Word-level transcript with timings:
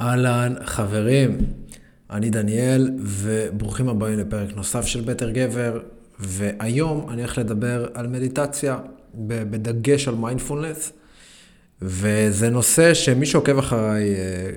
אהלן, 0.00 0.54
חברים, 0.64 1.38
אני 2.10 2.30
דניאל, 2.30 2.90
וברוכים 2.98 3.88
הבאים 3.88 4.18
לפרק 4.18 4.56
נוסף 4.56 4.86
של 4.86 5.00
בטר 5.00 5.30
גבר, 5.30 5.80
והיום 6.18 7.10
אני 7.10 7.22
הולך 7.22 7.38
לדבר 7.38 7.86
על 7.94 8.06
מדיטציה, 8.06 8.78
בדגש 9.14 10.08
על 10.08 10.14
מיינדפולנס, 10.14 10.92
וזה 11.82 12.50
נושא 12.50 12.94
שמי 12.94 13.26
שעוקב 13.26 13.58
אחריי 13.58 14.14
אה, 14.14 14.50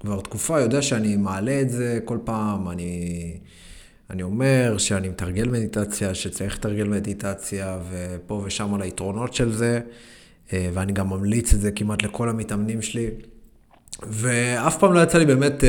כבר 0.00 0.20
תקופה 0.20 0.60
יודע 0.60 0.82
שאני 0.82 1.16
מעלה 1.16 1.60
את 1.60 1.70
זה 1.70 1.98
כל 2.04 2.18
פעם, 2.24 2.68
אני, 2.68 3.34
אני 4.10 4.22
אומר 4.22 4.78
שאני 4.78 5.08
מתרגל 5.08 5.48
מדיטציה, 5.48 6.14
שצריך 6.14 6.58
לתרגל 6.58 6.88
מדיטציה, 6.88 7.78
ופה 7.90 8.42
ושם 8.44 8.74
על 8.74 8.82
היתרונות 8.82 9.34
של 9.34 9.52
זה, 9.52 9.80
אה, 10.52 10.70
ואני 10.74 10.92
גם 10.92 11.08
ממליץ 11.08 11.54
את 11.54 11.60
זה 11.60 11.70
כמעט 11.72 12.02
לכל 12.02 12.28
המתאמנים 12.28 12.82
שלי. 12.82 13.10
ואף 14.08 14.78
פעם 14.78 14.92
לא 14.92 15.00
יצא 15.00 15.18
לי 15.18 15.26
באמת 15.26 15.60
uh, 15.60 15.64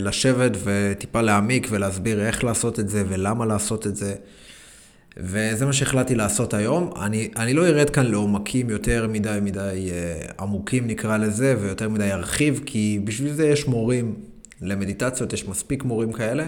לשבת 0.00 0.52
וטיפה 0.64 1.20
להעמיק 1.20 1.66
ולהסביר 1.70 2.26
איך 2.26 2.44
לעשות 2.44 2.80
את 2.80 2.88
זה 2.88 3.04
ולמה 3.08 3.46
לעשות 3.46 3.86
את 3.86 3.96
זה. 3.96 4.14
וזה 5.16 5.66
מה 5.66 5.72
שהחלטתי 5.72 6.14
לעשות 6.14 6.54
היום. 6.54 6.90
אני, 7.02 7.28
אני 7.36 7.54
לא 7.54 7.66
ארד 7.66 7.90
כאן 7.90 8.06
לעומקים 8.06 8.70
יותר 8.70 9.08
מדי 9.08 9.38
מדי 9.42 9.90
uh, 9.90 10.42
עמוקים 10.42 10.86
נקרא 10.86 11.16
לזה, 11.16 11.56
ויותר 11.60 11.88
מדי 11.88 12.12
ארחיב, 12.12 12.60
כי 12.66 13.00
בשביל 13.04 13.32
זה 13.32 13.46
יש 13.46 13.66
מורים 13.66 14.14
למדיטציות, 14.62 15.32
יש 15.32 15.48
מספיק 15.48 15.84
מורים 15.84 16.12
כאלה. 16.12 16.46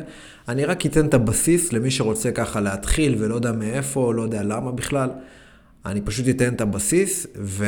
אני 0.49 0.65
רק 0.65 0.87
אתן 0.87 1.07
את 1.07 1.15
הבסיס 1.15 1.73
למי 1.73 1.91
שרוצה 1.91 2.33
ככה 2.33 2.61
להתחיל 2.61 3.17
ולא 3.19 3.35
יודע 3.35 3.53
מאיפה, 3.53 4.15
לא 4.15 4.23
יודע 4.23 4.43
למה 4.43 4.73
בכלל. 4.73 5.11
אני 5.87 6.01
פשוט 6.01 6.29
אתן 6.29 6.55
את 6.55 6.61
הבסיס, 6.61 7.27
ו, 7.37 7.65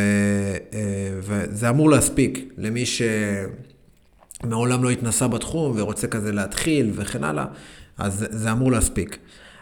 אה, 0.73 0.79
וזה 1.21 1.71
אמור 1.71 1.91
להספיק 1.91 2.55
למי 2.59 2.85
שמעולם 2.87 4.85
לא 4.85 4.91
התנסה 4.91 5.29
בתחום 5.29 5.73
ורוצה 5.77 6.07
כזה 6.07 6.33
להתחיל 6.33 6.93
וכן 6.95 7.25
הלאה, 7.25 7.45
אז 7.99 8.27
זה 8.31 8.53
אמור 8.53 8.73
להספיק. 8.73 9.19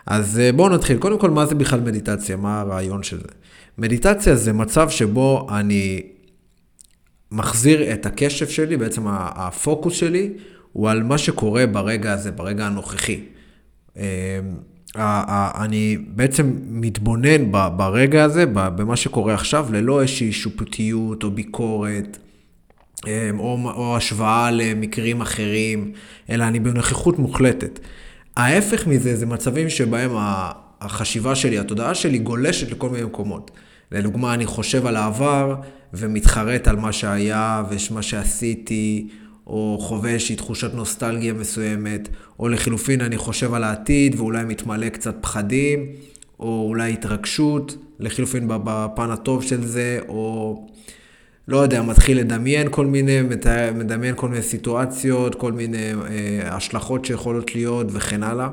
אז 0.07 0.39
אה, 0.39 0.53
בואו 0.53 0.69
נתחיל. 0.69 0.99
קודם 0.99 1.19
כל, 1.19 1.31
מה 1.31 1.47
זה 1.47 1.55
בכלל 1.55 1.81
מדיטציה? 1.81 2.37
מה 2.37 2.61
הרעיון 2.61 3.03
של 3.03 3.19
זה? 3.19 3.29
מדיטציה 3.79 4.37
זה 4.37 4.53
מצב 4.53 4.91
שבו 4.91 5.47
אני 5.51 6.03
מחזיר 7.31 7.93
את 7.93 8.07
הקשב 8.07 8.49
שלי, 8.49 8.77
בעצם 8.77 9.03
הפוקוס 9.09 9.95
שלי, 9.95 10.33
הוא 10.73 10.91
על 10.91 11.03
מה 11.03 11.19
שקורה 11.19 11.67
ברגע 11.67 12.13
הזה, 12.13 12.31
ברגע 12.33 12.67
הנוכחי. 12.67 13.21
אני 14.97 15.99
בעצם 16.09 16.53
מתבונן 16.67 17.53
ברגע 17.77 18.25
הזה, 18.25 18.47
במה 18.47 18.97
שקורה 18.97 19.35
עכשיו, 19.35 19.67
ללא 19.73 20.03
איזושהי 20.03 20.33
שיפוטיות 20.33 21.23
או 21.23 21.31
ביקורת. 21.31 22.19
אמ, 23.07 23.39
או, 23.39 23.73
או 23.75 23.97
השוואה 23.97 24.51
למקרים 24.51 25.21
אחרים, 25.21 25.93
אלא 26.31 26.45
אני 26.45 26.61
בנוכחות 26.61 27.19
מוחלטת. 27.19 27.81
ההפך 28.37 28.87
מזה, 28.87 29.17
זה 29.17 29.27
מצבים 29.27 29.71
שבהם 29.71 30.11
החשיבה 30.81 31.35
שלי, 31.35 31.59
התודעה 31.59 31.95
שלי 31.95 32.19
גולשת 32.19 32.71
לכל 32.71 32.89
מיני 32.89 33.05
מקומות. 33.05 33.51
לדוגמה, 33.93 34.35
אני 34.35 34.47
חושב 34.47 34.87
על 34.87 34.97
העבר 34.97 35.55
ומתחרט 35.95 36.69
על 36.69 36.77
מה 36.77 36.93
שהיה 36.93 37.63
ומה 37.71 38.03
שעשיתי, 38.03 39.09
או 39.47 39.79
חווה 39.81 40.11
איזושהי 40.11 40.37
תחושת 40.37 40.75
נוסטלגיה 40.75 41.33
מסוימת, 41.33 42.09
או 42.39 42.49
לחילופין 42.49 43.01
אני 43.01 43.17
חושב 43.17 43.55
על 43.55 43.65
העתיד 43.65 44.15
ואולי 44.21 44.45
מתמלא 44.45 44.89
קצת 44.89 45.17
פחדים, 45.21 45.87
או 46.41 46.65
אולי 46.69 46.93
התרגשות, 46.93 47.77
לחילופין 48.01 48.49
בפן 48.49 49.11
הטוב 49.11 49.43
של 49.43 49.67
זה, 49.67 49.99
או 50.09 50.67
לא 51.49 51.57
יודע, 51.57 51.83
מתחיל 51.83 52.19
לדמיין 52.19 52.69
כל 52.71 52.87
מיני, 52.87 53.21
מדמיין 53.75 54.15
כל 54.17 54.29
מיני 54.29 54.43
סיטואציות, 54.43 55.35
כל 55.35 55.53
מיני 55.53 55.93
אה, 55.93 56.57
השלכות 56.57 57.05
שיכולות 57.05 57.55
להיות 57.55 57.87
וכן 57.91 58.23
הלאה. 58.23 58.49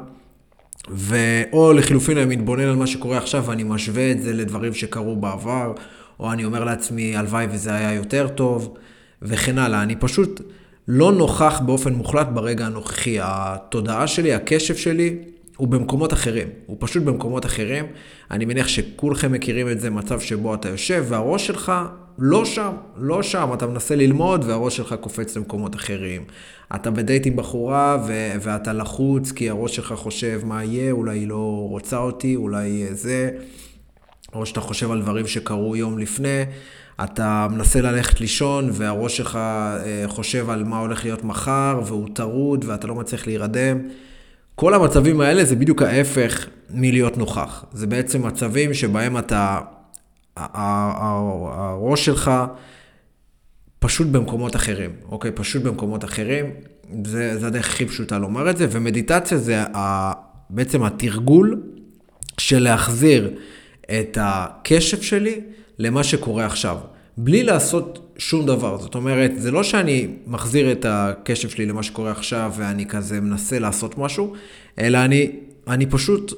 ו... 0.89 1.15
או 1.53 1.73
לחילופין 1.73 2.17
אני 2.17 2.35
מתבונן 2.35 2.63
על 2.63 2.75
מה 2.75 2.87
שקורה 2.87 3.17
עכשיו 3.17 3.45
ואני 3.45 3.63
משווה 3.63 4.11
את 4.11 4.21
זה 4.21 4.33
לדברים 4.33 4.73
שקרו 4.73 5.15
בעבר, 5.15 5.73
או 6.19 6.31
אני 6.31 6.45
אומר 6.45 6.63
לעצמי, 6.63 7.15
הלוואי 7.15 7.47
וזה 7.51 7.73
היה 7.73 7.93
יותר 7.93 8.27
טוב, 8.27 8.77
וכן 9.21 9.57
הלאה. 9.57 9.83
אני 9.83 9.95
פשוט 9.95 10.41
לא 10.87 11.11
נוכח 11.11 11.61
באופן 11.65 11.93
מוחלט 11.93 12.27
ברגע 12.33 12.65
הנוכחי. 12.65 13.17
התודעה 13.21 14.07
שלי, 14.07 14.33
הקשב 14.33 14.75
שלי, 14.75 15.17
הוא 15.57 15.67
במקומות 15.67 16.13
אחרים. 16.13 16.47
הוא 16.65 16.77
פשוט 16.79 17.03
במקומות 17.03 17.45
אחרים. 17.45 17.85
אני 18.31 18.45
מניח 18.45 18.67
שכולכם 18.67 19.31
מכירים 19.31 19.69
את 19.69 19.79
זה, 19.79 19.89
מצב 19.89 20.19
שבו 20.19 20.53
אתה 20.53 20.69
יושב 20.69 21.05
והראש 21.07 21.47
שלך 21.47 21.71
לא 22.17 22.45
שם, 22.45 22.71
לא 22.97 23.23
שם. 23.23 23.49
אתה 23.53 23.67
מנסה 23.67 23.95
ללמוד 23.95 24.43
והראש 24.47 24.77
שלך 24.77 24.95
קופץ 25.01 25.37
למקומות 25.37 25.75
אחרים. 25.75 26.23
אתה 26.75 26.91
בדייט 26.91 27.25
עם 27.25 27.35
בחורה 27.35 27.97
ו- 28.07 28.31
ואתה 28.41 28.73
לחוץ 28.73 29.31
כי 29.31 29.49
הראש 29.49 29.75
שלך 29.75 29.93
חושב 29.93 30.41
מה 30.43 30.63
יהיה, 30.63 30.91
אולי 30.91 31.19
היא 31.19 31.27
לא 31.27 31.67
רוצה 31.69 31.97
אותי, 31.97 32.35
אולי 32.35 32.87
זה. 32.91 33.31
או 34.33 34.45
שאתה 34.45 34.61
חושב 34.61 34.91
על 34.91 35.01
דברים 35.01 35.27
שקרו 35.27 35.75
יום 35.75 35.99
לפני. 35.99 36.43
אתה 37.03 37.47
מנסה 37.51 37.81
ללכת 37.81 38.21
לישון 38.21 38.69
והראש 38.73 39.17
שלך 39.17 39.35
אה, 39.35 40.03
חושב 40.07 40.49
על 40.49 40.63
מה 40.63 40.79
הולך 40.79 41.03
להיות 41.03 41.23
מחר 41.23 41.81
והוא 41.85 42.07
טרוד 42.13 42.65
ואתה 42.67 42.87
לא 42.87 42.95
מצליח 42.95 43.27
להירדם. 43.27 43.77
כל 44.55 44.73
המצבים 44.73 45.21
האלה 45.21 45.45
זה 45.45 45.55
בדיוק 45.55 45.81
ההפך 45.81 46.47
מלהיות 46.69 47.17
נוכח. 47.17 47.65
זה 47.73 47.87
בעצם 47.87 48.27
מצבים 48.27 48.73
שבהם 48.73 49.17
אתה, 49.17 49.59
הראש 50.37 52.05
שלך 52.05 52.31
פשוט 53.79 54.07
במקומות 54.07 54.55
אחרים, 54.55 54.91
אוקיי? 55.09 55.31
פשוט 55.31 55.63
במקומות 55.63 56.03
אחרים. 56.03 56.45
זה, 57.05 57.37
זה 57.39 57.47
הדרך 57.47 57.67
הכי 57.69 57.85
פשוטה 57.85 58.17
לומר 58.17 58.49
את 58.49 58.57
זה, 58.57 58.67
ומדיטציה 58.71 59.37
זה 59.37 59.61
ה, 59.61 60.11
בעצם 60.49 60.83
התרגול 60.83 61.61
של 62.37 62.59
להחזיר 62.59 63.31
את 63.81 64.17
הקשב 64.21 65.01
שלי 65.01 65.41
למה 65.81 66.03
שקורה 66.03 66.45
עכשיו, 66.45 66.77
בלי 67.17 67.43
לעשות 67.43 68.13
שום 68.17 68.45
דבר. 68.45 68.77
זאת 68.77 68.95
אומרת, 68.95 69.31
זה 69.37 69.51
לא 69.51 69.63
שאני 69.63 70.07
מחזיר 70.27 70.71
את 70.71 70.85
הקשב 70.89 71.49
שלי 71.49 71.65
למה 71.65 71.83
שקורה 71.83 72.11
עכשיו 72.11 72.53
ואני 72.57 72.85
כזה 72.85 73.21
מנסה 73.21 73.59
לעשות 73.59 73.97
משהו, 73.97 74.33
אלא 74.79 74.97
אני, 74.97 75.31
אני 75.67 75.85
פשוט 75.85 76.33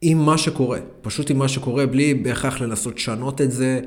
עם 0.00 0.18
מה 0.18 0.38
שקורה. 0.38 0.78
פשוט 1.02 1.30
עם 1.30 1.38
מה 1.38 1.48
שקורה, 1.48 1.86
בלי 1.86 2.14
בהכרח 2.14 2.60
לנסות 2.60 2.96
לשנות 2.96 3.40
את 3.40 3.50
זה, 3.50 3.80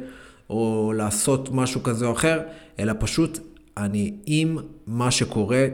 או 0.50 0.94
לעשות 0.96 1.50
משהו 1.52 1.84
כזה 1.84 2.06
או 2.06 2.12
אחר, 2.12 2.40
אלא 2.80 2.94
פשוט 3.00 3.40
אני 3.78 4.14
עם 4.26 4.58
מה 4.88 5.12
שקורה 5.12 5.68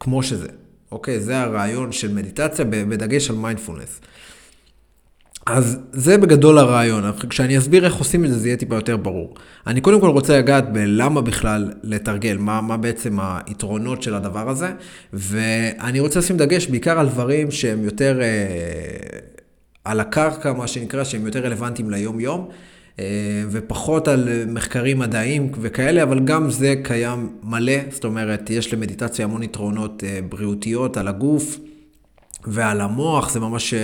כמו 0.00 0.22
שזה. 0.22 0.48
אוקיי? 0.92 1.20
זה 1.20 1.40
הרעיון 1.40 1.92
של 1.92 2.14
מדיטציה, 2.14 2.64
בדגש 2.64 3.30
על 3.30 3.36
מיינדפולנס. 3.36 4.00
אז 5.48 5.78
זה 5.92 6.18
בגדול 6.18 6.58
הרעיון, 6.58 7.04
כשאני 7.30 7.58
אסביר 7.58 7.84
איך 7.84 7.94
עושים 7.94 8.24
את 8.24 8.30
זה, 8.30 8.38
זה 8.38 8.48
יהיה 8.48 8.56
טיפה 8.56 8.74
יותר 8.74 8.96
ברור. 8.96 9.34
אני 9.66 9.80
קודם 9.80 10.00
כל 10.00 10.08
רוצה 10.08 10.38
לגעת 10.38 10.72
בלמה 10.72 11.20
בכלל 11.20 11.72
לתרגל, 11.82 12.36
מה, 12.36 12.60
מה 12.60 12.76
בעצם 12.76 13.18
היתרונות 13.20 14.02
של 14.02 14.14
הדבר 14.14 14.48
הזה, 14.50 14.68
ואני 15.12 16.00
רוצה 16.00 16.18
לשים 16.18 16.36
דגש 16.36 16.66
בעיקר 16.66 16.98
על 16.98 17.08
דברים 17.08 17.50
שהם 17.50 17.84
יותר 17.84 18.20
אה, 18.22 18.26
על 19.84 20.00
הקרקע, 20.00 20.52
מה 20.52 20.66
שנקרא, 20.66 21.04
שהם 21.04 21.26
יותר 21.26 21.44
רלוונטיים 21.44 21.90
ליום-יום, 21.90 22.48
אה, 22.98 23.04
ופחות 23.50 24.08
על 24.08 24.28
מחקרים 24.46 24.98
מדעיים 24.98 25.52
וכאלה, 25.60 26.02
אבל 26.02 26.20
גם 26.20 26.50
זה 26.50 26.74
קיים 26.82 27.28
מלא, 27.42 27.78
זאת 27.90 28.04
אומרת, 28.04 28.50
יש 28.50 28.74
למדיטציה 28.74 29.24
המון 29.24 29.42
יתרונות 29.42 30.04
אה, 30.04 30.20
בריאותיות 30.28 30.96
על 30.96 31.08
הגוף. 31.08 31.58
ועל 32.46 32.80
המוח, 32.80 33.30
זה 33.30 33.40
ממש, 33.40 33.74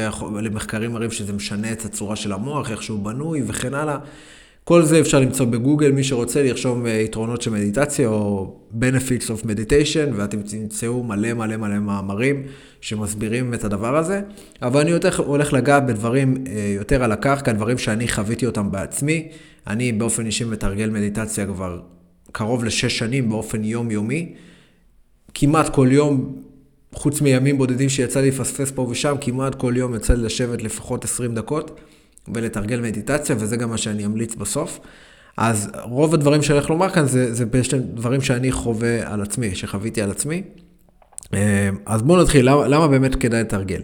למחקרים 0.43 0.93
מראים 0.93 1.11
שזה 1.11 1.33
משנה 1.33 1.73
את 1.73 1.85
הצורה 1.85 2.17
של 2.17 2.33
המוח, 2.33 2.71
איך 2.71 2.83
שהוא 2.83 2.99
בנוי 2.99 3.43
וכן 3.47 3.75
הלאה. 3.75 3.99
כל 4.65 4.83
זה 4.83 5.01
אפשר 5.01 5.21
למצוא 5.21 5.47
בגוגל, 5.47 5.93
מי 5.93 6.05
שרוצה 6.05 6.43
לרשום 6.43 6.87
אה, 6.87 6.93
יתרונות 6.93 7.43
של 7.43 7.51
מדיטציה 7.51 8.09
או 8.09 8.55
benefits 8.81 9.27
of 9.27 9.45
meditation, 9.45 10.15
ואתם 10.15 10.43
תמצאו 10.43 11.03
מלא 11.03 11.33
מלא 11.33 11.57
מלא 11.57 11.79
מאמרים 11.79 12.43
שמסבירים 12.81 13.55
את 13.55 13.65
הדבר 13.65 13.97
הזה. 13.97 14.21
אבל 14.63 14.81
אני 14.81 14.91
יותר 14.91 15.11
הולך 15.17 15.53
לגעת 15.53 15.87
בדברים 15.87 16.45
אה, 16.47 16.73
יותר 16.77 17.05
על 17.05 17.13
הקרקע, 17.13 17.53
דברים 17.53 17.79
שאני 17.79 18.09
חוויתי 18.09 18.47
אותם 18.47 18.71
בעצמי. 18.71 19.29
אני 19.67 19.93
באופן 19.93 20.27
אישי 20.27 20.45
מתרגל 20.45 20.91
מדיטציה 20.91 21.47
כבר 21.47 21.81
קרוב 22.33 22.65
לשש 22.65 22.99
שנים 22.99 23.29
באופן 23.29 23.65
יומיומי. 23.65 24.35
כמעט 25.35 25.69
כל 25.69 25.89
יום 25.91 26.43
חוץ 26.95 27.21
מימים 27.21 27.59
בודדים 27.59 27.89
שיצא 27.89 28.21
לי 28.21 28.29
לפספס 28.29 28.71
פה 28.71 28.83
ושם, 28.83 29.15
כמעט 29.21 29.55
כל 29.55 29.75
יום 29.77 29.95
יצא 29.95 30.15
לי 30.15 30.23
לשבת 30.23 30.63
לפחות 30.63 31.05
20 31.05 31.35
דקות 31.35 31.81
ולתרגל 32.35 32.81
מדיטציה, 32.81 33.37
וזה 33.39 33.57
גם 33.57 33.71
מה 33.71 33.79
שאני 33.79 34.05
אמליץ 34.07 34.35
בסוף. 34.35 34.81
אז 35.37 35.71
רוב 35.83 36.15
הדברים 36.15 36.43
שאני 36.43 36.59
הולך 36.59 36.71
לומר 36.71 36.91
כאן 36.91 37.07
זה, 37.07 37.35
זה 37.35 37.47
בעצם 37.47 37.79
דברים 37.79 38.21
שאני 38.21 38.53
חווה 38.53 39.13
על 39.13 39.23
עצמי, 39.23 39.55
שחוויתי 39.55 40.03
על 40.03 40.11
עצמי. 40.11 40.43
אה, 41.35 41.71
אז 41.87 42.03
בואו 42.03 42.23
נתחיל, 42.23 42.51
למה, 42.51 42.69
למה 42.69 42.89
באמת 42.89 43.15
כדאי 43.15 43.41
לתרגל? 43.41 43.81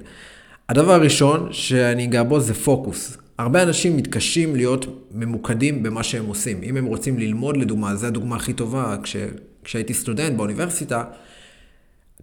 הדבר 0.68 0.92
הראשון 0.92 1.48
שאני 1.50 2.04
אגע 2.04 2.22
בו 2.22 2.40
זה 2.40 2.54
פוקוס. 2.54 3.16
הרבה 3.38 3.62
אנשים 3.62 3.96
מתקשים 3.96 4.56
להיות 4.56 5.06
ממוקדים 5.14 5.82
במה 5.82 6.02
שהם 6.02 6.26
עושים. 6.26 6.60
אם 6.62 6.76
הם 6.76 6.84
רוצים 6.84 7.18
ללמוד, 7.18 7.56
לדוגמה, 7.56 7.96
זו 7.96 8.06
הדוגמה 8.06 8.36
הכי 8.36 8.52
טובה, 8.52 8.96
כש, 9.02 9.16
כשהייתי 9.64 9.94
סטודנט 9.94 10.36
באוניברסיטה, 10.36 11.04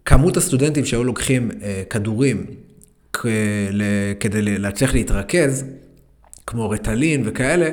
כמות 0.07 0.37
הסטודנטים 0.37 0.85
שהיו 0.85 1.03
לוקחים 1.03 1.51
אה, 1.61 1.83
כדורים 1.89 2.45
כדי 4.19 4.41
להצליח 4.41 4.93
להתרכז, 4.93 5.65
כמו 6.47 6.69
רטלין 6.69 7.21
וכאלה, 7.25 7.69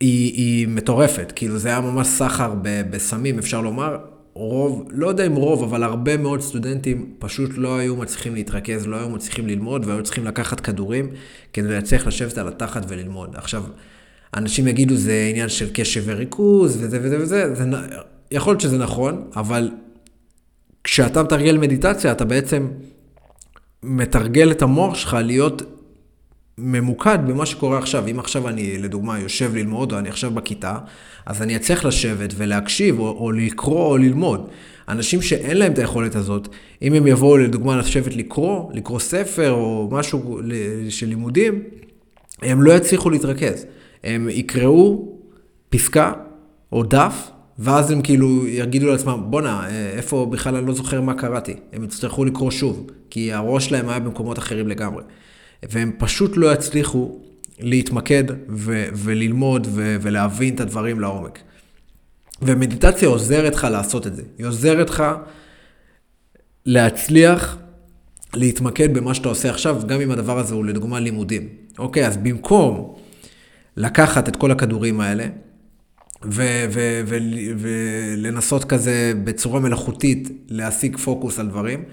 היא, 0.00 0.32
היא 0.34 0.68
מטורפת. 0.68 1.32
כאילו 1.36 1.58
זה 1.58 1.68
היה 1.68 1.80
ממש 1.80 2.06
סחר 2.06 2.54
בסמים, 2.62 3.38
אפשר 3.38 3.60
לומר. 3.60 3.96
רוב, 4.34 4.88
לא 4.90 5.06
יודע 5.06 5.26
אם 5.26 5.34
רוב, 5.34 5.62
אבל 5.62 5.82
הרבה 5.82 6.16
מאוד 6.16 6.40
סטודנטים 6.40 7.14
פשוט 7.18 7.50
לא 7.56 7.78
היו 7.78 7.96
מצליחים 7.96 8.34
להתרכז, 8.34 8.86
לא 8.86 8.96
היו 8.96 9.08
מצליחים 9.08 9.46
ללמוד, 9.46 9.86
והיו 9.86 10.02
צריכים 10.02 10.24
לקחת 10.24 10.60
כדורים 10.60 11.10
כדי 11.52 11.68
להצליח 11.68 12.06
לשבת 12.06 12.38
על 12.38 12.48
התחת 12.48 12.82
וללמוד. 12.88 13.36
עכשיו, 13.36 13.64
אנשים 14.36 14.68
יגידו 14.68 14.96
זה 14.96 15.26
עניין 15.30 15.48
של 15.48 15.70
קשב 15.72 16.02
וריכוז, 16.06 16.76
וזה 16.80 16.98
וזה 17.02 17.18
וזה, 17.20 17.54
זה, 17.54 17.64
יכול 18.30 18.52
להיות 18.52 18.60
שזה 18.60 18.78
נכון, 18.78 19.30
אבל 19.36 19.70
כשאתה 20.84 21.22
מתרגל 21.22 21.58
מדיטציה, 21.58 22.12
אתה 22.12 22.24
בעצם 22.24 22.68
מתרגל 23.82 24.50
את 24.50 24.62
המוח 24.62 24.94
שלך 24.94 25.16
להיות 25.24 25.62
ממוקד 26.58 27.18
במה 27.26 27.46
שקורה 27.46 27.78
עכשיו. 27.78 28.06
אם 28.10 28.18
עכשיו 28.18 28.48
אני, 28.48 28.78
לדוגמה, 28.78 29.18
יושב 29.18 29.54
ללמוד, 29.54 29.92
או 29.92 29.98
אני 29.98 30.08
עכשיו 30.08 30.30
בכיתה, 30.30 30.78
אז 31.26 31.42
אני 31.42 31.56
אצליח 31.56 31.84
לשבת 31.84 32.34
ולהקשיב, 32.36 32.98
או, 32.98 33.10
או 33.10 33.32
לקרוא, 33.32 33.86
או 33.86 33.96
ללמוד. 33.96 34.48
אנשים 34.88 35.22
שאין 35.22 35.56
להם 35.56 35.72
את 35.72 35.78
היכולת 35.78 36.16
הזאת, 36.16 36.48
אם 36.82 36.94
הם 36.94 37.06
יבואו, 37.06 37.36
לדוגמה, 37.36 37.76
לשבת 37.76 38.16
לקרוא, 38.16 38.72
לקרוא 38.72 38.98
ספר, 38.98 39.50
או 39.50 39.88
משהו 39.92 40.40
של 40.88 41.06
לימודים, 41.06 41.62
הם 42.42 42.62
לא 42.62 42.72
יצליחו 42.72 43.10
להתרכז. 43.10 43.66
הם 44.04 44.28
יקראו 44.30 45.08
פסקה 45.70 46.12
או 46.72 46.82
דף, 46.82 47.30
ואז 47.60 47.90
הם 47.90 48.02
כאילו 48.02 48.46
יגידו 48.46 48.86
לעצמם, 48.86 49.20
בואנה, 49.26 49.68
איפה 49.68 50.26
בכלל 50.30 50.56
אני 50.56 50.66
לא 50.66 50.74
זוכר 50.74 51.00
מה 51.00 51.14
קראתי. 51.14 51.56
הם 51.72 51.84
יצטרכו 51.84 52.24
לקרוא 52.24 52.50
שוב, 52.50 52.86
כי 53.10 53.32
הראש 53.32 53.66
שלהם 53.66 53.88
היה 53.88 53.98
במקומות 53.98 54.38
אחרים 54.38 54.68
לגמרי. 54.68 55.02
והם 55.62 55.92
פשוט 55.98 56.36
לא 56.36 56.52
יצליחו 56.52 57.18
להתמקד 57.58 58.24
ו- 58.48 58.88
וללמוד 58.94 59.66
ו- 59.70 59.96
ולהבין 60.00 60.54
את 60.54 60.60
הדברים 60.60 61.00
לעומק. 61.00 61.38
ומדיטציה 62.42 63.08
עוזרת 63.08 63.54
לך 63.54 63.64
לעשות 63.70 64.06
את 64.06 64.16
זה. 64.16 64.22
היא 64.38 64.46
עוזרת 64.46 64.90
לך 64.90 65.04
להצליח 66.66 67.58
להתמקד 68.34 68.94
במה 68.94 69.14
שאתה 69.14 69.28
עושה 69.28 69.50
עכשיו, 69.50 69.82
גם 69.86 70.00
אם 70.00 70.10
הדבר 70.10 70.38
הזה 70.38 70.54
הוא 70.54 70.64
לדוגמה 70.64 71.00
לימודים. 71.00 71.48
אוקיי, 71.78 72.06
אז 72.06 72.16
במקום 72.16 72.94
לקחת 73.76 74.28
את 74.28 74.36
כל 74.36 74.50
הכדורים 74.50 75.00
האלה, 75.00 75.26
ולנסות 77.56 78.64
כזה 78.64 79.12
בצורה 79.24 79.60
מלאכותית 79.60 80.28
להשיג 80.48 80.96
פוקוס 80.96 81.38
על 81.38 81.48
דברים, 81.48 81.84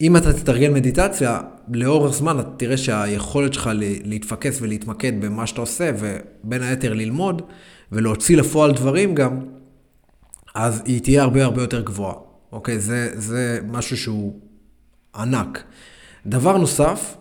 אם 0.00 0.16
אתה 0.16 0.32
תתרגל 0.32 0.70
מדיטציה, 0.70 1.40
לאורך 1.72 2.14
זמן 2.14 2.40
אתה 2.40 2.50
תראה 2.56 2.76
שהיכולת 2.76 3.52
שלך 3.54 3.70
להתפקס 4.04 4.58
ולהתמקד 4.62 5.24
במה 5.24 5.46
שאתה 5.46 5.60
עושה, 5.60 5.90
ובין 5.98 6.62
היתר 6.62 6.94
ללמוד, 6.94 7.42
ולהוציא 7.92 8.36
לפועל 8.36 8.72
דברים 8.72 9.14
גם, 9.14 9.38
אז 10.54 10.82
היא 10.84 11.00
תהיה 11.00 11.22
הרבה 11.22 11.44
הרבה 11.44 11.62
יותר 11.62 11.80
גבוהה. 11.80 12.14
אוקיי? 12.52 12.80
זה, 12.80 13.10
זה 13.14 13.60
משהו 13.68 13.96
שהוא 13.96 14.40
ענק. 15.16 15.62
דבר 16.26 16.56
נוסף, 16.56 17.16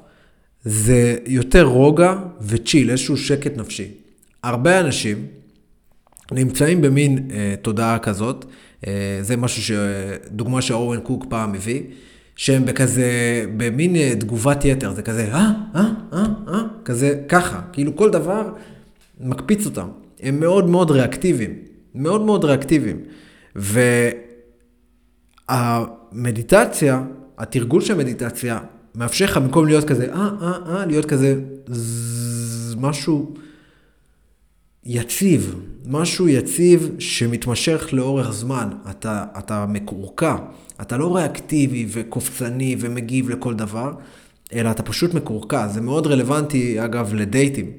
זה 0.63 1.18
יותר 1.25 1.63
רוגע 1.63 2.15
וצ'יל, 2.41 2.89
איזשהו 2.89 3.18
שקט 3.18 3.57
נפשי. 3.57 3.91
הרבה 4.44 4.79
אנשים 4.79 5.25
נמצאים 6.31 6.81
במין 6.81 7.27
אה, 7.31 7.56
תודעה 7.62 8.00
כזאת, 8.00 8.45
אה, 8.88 9.19
זה 9.21 9.38
משהו 9.38 9.62
ש... 9.62 9.71
דוגמה 10.31 10.62
שאורן 10.62 11.00
קוק 11.00 11.25
פעם 11.29 11.53
הביא, 11.56 11.81
שהם 12.35 12.65
בכזה, 12.65 13.12
במין 13.57 13.95
אה, 13.95 14.13
תגובת 14.19 14.65
יתר, 14.65 14.94
זה 14.94 15.01
כזה, 15.01 15.33
אה, 15.33 15.51
אה, 15.75 15.85
אה, 16.13 16.25
אה, 16.47 16.59
כזה, 16.85 17.24
ככה, 17.27 17.62
כאילו 17.74 17.95
כל 17.95 18.09
דבר 18.09 18.53
מקפיץ 19.19 19.65
אותם. 19.65 19.88
הם 20.19 20.39
מאוד 20.39 20.69
מאוד 20.69 20.91
ריאקטיביים, 20.91 21.53
מאוד 21.95 22.21
מאוד 22.21 22.44
ריאקטיביים. 22.45 23.01
והמדיטציה, 25.50 27.03
התרגול 27.38 27.81
של 27.81 27.94
המדיטציה, 27.94 28.59
מאפשר 28.95 29.25
לך 29.25 29.38
במקום 29.38 29.65
להיות 29.65 29.83
כזה, 29.83 30.13
אה, 30.13 30.29
אה, 30.41 30.53
אה, 30.68 30.85
להיות 30.85 31.06
כזה, 31.06 31.35
ז, 31.68 32.75
משהו 32.75 33.33
יציב, 34.89 35.56
משהו 35.86 36.28
יציב 36.28 36.89
שמתמשך 37.00 37.89
לאורך 37.92 38.31
זמן. 38.31 38.69
אתה, 38.89 39.25
אתה 39.38 39.66
מקורקע. 39.69 40.36
אתה 40.81 40.98
לא 40.98 41.16
ריאקטיבי 41.16 41.86
וקופצני 41.89 42.75
ומגיב 42.80 43.30
לכל 43.30 43.54
דבר, 43.54 43.92
אלא 44.54 44.72
אתה 44.72 44.84
פשוט 44.84 45.13
מקורקע. 45.13 45.68
זה 45.68 45.81
מאוד 45.81 46.07
רלוונטי, 46.07 46.84
אגב, 46.86 47.13
לדייטים. 47.13 47.72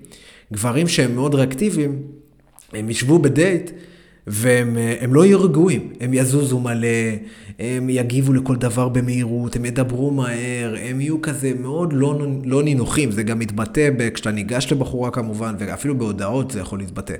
גברים 0.52 0.88
שהם 0.88 1.14
מאוד 1.14 1.34
ריאקטיביים, 1.34 2.02
הם 2.72 2.90
ישבו 2.90 3.18
בדייט, 3.18 3.70
והם 4.26 5.14
לא 5.14 5.24
יהיו 5.24 5.42
רגועים. 5.42 5.92
הם 6.00 6.14
יזוזו 6.14 6.60
מלא, 6.60 6.88
הם 7.58 7.90
יגיבו 7.90 8.32
לכל 8.32 8.56
דבר 8.56 8.88
במהירות, 8.88 9.56
הם 9.56 9.64
ידברו 9.64 10.10
מהר, 10.10 10.74
הם 10.82 11.00
יהיו 11.00 11.22
כזה 11.22 11.52
מאוד 11.60 11.92
לא, 11.92 12.18
לא 12.44 12.62
נינוחים. 12.62 13.10
זה 13.10 13.22
גם 13.22 13.38
מתבטא 13.38 13.90
כשאתה 14.14 14.30
ניגש 14.30 14.72
לבחורה 14.72 15.10
כמובן, 15.10 15.54
ואפילו 15.58 15.98
בהודעות 15.98 16.50
זה 16.50 16.60
יכול 16.60 16.78
להתבטא. 16.78 17.14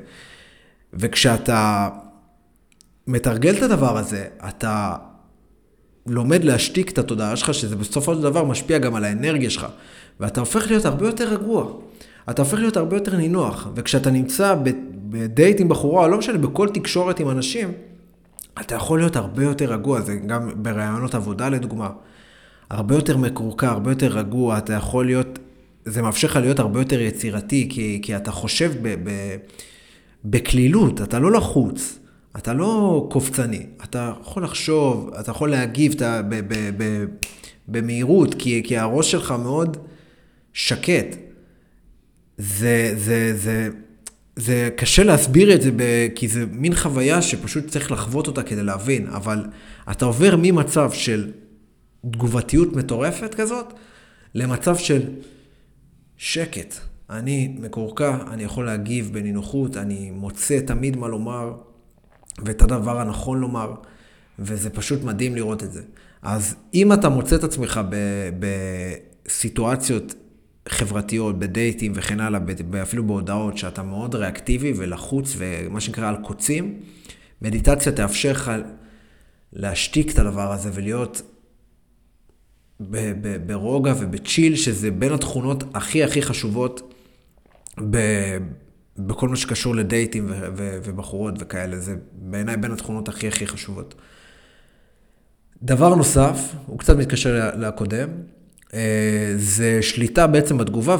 וכשאתה 0.92 1.88
מתרגל 3.06 3.54
את 3.54 3.62
הדבר 3.62 3.98
הזה, 3.98 4.24
אתה 4.48 4.96
לומד 6.06 6.44
להשתיק 6.44 6.90
את 6.90 6.98
התודעה 6.98 7.36
שלך, 7.36 7.54
שזה 7.54 7.76
בסופו 7.76 8.14
של 8.14 8.22
דבר 8.22 8.44
משפיע 8.44 8.78
גם 8.78 8.94
על 8.94 9.04
האנרגיה 9.04 9.50
שלך. 9.50 9.66
ואתה 10.20 10.40
הופך 10.40 10.66
להיות 10.66 10.84
הרבה 10.84 11.06
יותר 11.06 11.34
רגוע. 11.34 11.72
אתה 12.30 12.42
הופך 12.42 12.58
להיות 12.58 12.76
הרבה 12.76 12.96
יותר 12.96 13.16
נינוח. 13.16 13.68
וכשאתה 13.74 14.10
נמצא 14.10 14.54
בדייט 15.10 15.60
עם 15.60 15.68
בחורה, 15.68 16.08
לא 16.08 16.18
משנה, 16.18 16.38
בכל 16.38 16.68
תקשורת 16.68 17.20
עם 17.20 17.30
אנשים, 17.30 17.72
אתה 18.60 18.74
יכול 18.74 18.98
להיות 18.98 19.16
הרבה 19.16 19.42
יותר 19.42 19.72
רגוע. 19.72 20.00
זה 20.00 20.16
גם 20.16 20.50
בראיונות 20.62 21.14
עבודה 21.14 21.48
לדוגמה. 21.48 21.90
הרבה 22.70 22.94
יותר 22.94 23.16
מקורקע, 23.16 23.68
הרבה 23.68 23.90
יותר 23.90 24.06
רגוע, 24.06 24.58
אתה 24.58 24.72
יכול 24.72 25.06
להיות, 25.06 25.38
זה 25.84 26.02
מאפשר 26.02 26.28
לך 26.28 26.36
להיות 26.36 26.58
הרבה 26.58 26.80
יותר 26.80 27.00
יצירתי, 27.00 27.68
כי, 27.70 27.98
כי 28.02 28.16
אתה 28.16 28.30
חושב 28.30 28.72
בקלילות, 30.24 31.00
אתה 31.02 31.18
לא 31.18 31.32
לחוץ. 31.32 31.98
אתה 32.36 32.52
לא 32.52 33.06
קופצני, 33.10 33.66
אתה 33.84 34.12
יכול 34.22 34.44
לחשוב, 34.44 35.10
אתה 35.20 35.30
יכול 35.30 35.50
להגיב 35.50 35.92
אתה, 35.92 36.22
ב, 36.22 36.34
ב, 36.34 36.54
ב, 36.76 37.04
במהירות, 37.68 38.34
כי, 38.38 38.62
כי 38.64 38.78
הראש 38.78 39.10
שלך 39.10 39.34
מאוד 39.42 39.76
שקט. 40.52 41.16
זה, 42.38 42.92
זה, 42.96 43.36
זה, 43.36 43.68
זה 44.38 44.70
קשה 44.76 45.04
להסביר 45.04 45.54
את 45.54 45.62
זה, 45.62 45.70
ב, 45.76 45.82
כי 46.14 46.28
זה 46.28 46.44
מין 46.50 46.74
חוויה 46.74 47.22
שפשוט 47.22 47.66
צריך 47.66 47.92
לחוות 47.92 48.26
אותה 48.26 48.42
כדי 48.42 48.62
להבין, 48.62 49.06
אבל 49.06 49.44
אתה 49.90 50.04
עובר 50.04 50.34
ממצב 50.38 50.90
של 50.92 51.32
תגובתיות 52.10 52.76
מטורפת 52.76 53.34
כזאת, 53.34 53.72
למצב 54.34 54.76
של 54.76 55.02
שקט. 56.16 56.74
אני 57.10 57.56
מקורקע, 57.60 58.18
אני 58.30 58.44
יכול 58.44 58.66
להגיב 58.66 59.10
בנינוחות, 59.12 59.76
אני 59.76 60.10
מוצא 60.10 60.60
תמיד 60.60 60.96
מה 60.96 61.08
לומר, 61.08 61.52
ואת 62.44 62.62
הדבר 62.62 63.00
הנכון 63.00 63.40
לומר, 63.40 63.74
וזה 64.38 64.70
פשוט 64.70 65.04
מדהים 65.04 65.34
לראות 65.34 65.62
את 65.62 65.72
זה. 65.72 65.82
אז 66.22 66.54
אם 66.74 66.92
אתה 66.92 67.08
מוצא 67.08 67.36
את 67.36 67.44
עצמך 67.44 67.80
בסיטואציות 68.38 70.14
חברתיות, 70.68 71.38
בדייטים 71.38 71.92
וכן 71.94 72.20
הלאה, 72.20 72.40
אפילו 72.82 73.06
בהודעות, 73.06 73.58
שאתה 73.58 73.82
מאוד 73.82 74.14
ריאקטיבי 74.14 74.72
ולחוץ 74.76 75.34
ומה 75.38 75.80
שנקרא 75.80 76.08
על 76.08 76.16
קוצים, 76.16 76.80
מדיטציה 77.42 77.92
תאפשר 77.92 78.32
לך 78.32 78.52
להשתיק 79.52 80.12
את 80.12 80.18
הדבר 80.18 80.52
הזה 80.52 80.70
ולהיות 80.72 81.22
ברוגע 83.46 83.92
ובצ'יל, 83.98 84.56
שזה 84.56 84.90
בין 84.90 85.12
התכונות 85.12 85.64
הכי 85.74 86.04
הכי 86.04 86.22
חשובות 86.22 86.94
בכל 88.98 89.28
מה 89.28 89.36
שקשור 89.36 89.76
לדייטים 89.76 90.26
ו- 90.30 90.48
ו- 90.56 90.78
ובחורות 90.84 91.34
וכאלה, 91.38 91.78
זה 91.78 91.96
בעיניי 92.12 92.56
בין 92.56 92.72
התכונות 92.72 93.08
הכי 93.08 93.28
הכי 93.28 93.46
חשובות. 93.46 93.94
דבר 95.62 95.94
נוסף, 95.94 96.54
הוא 96.66 96.78
קצת 96.78 96.96
מתקשר 96.96 97.50
לקודם, 97.56 98.08
זה 99.36 99.78
שליטה 99.82 100.26
בעצם 100.26 100.58
בתגובה 100.58 100.96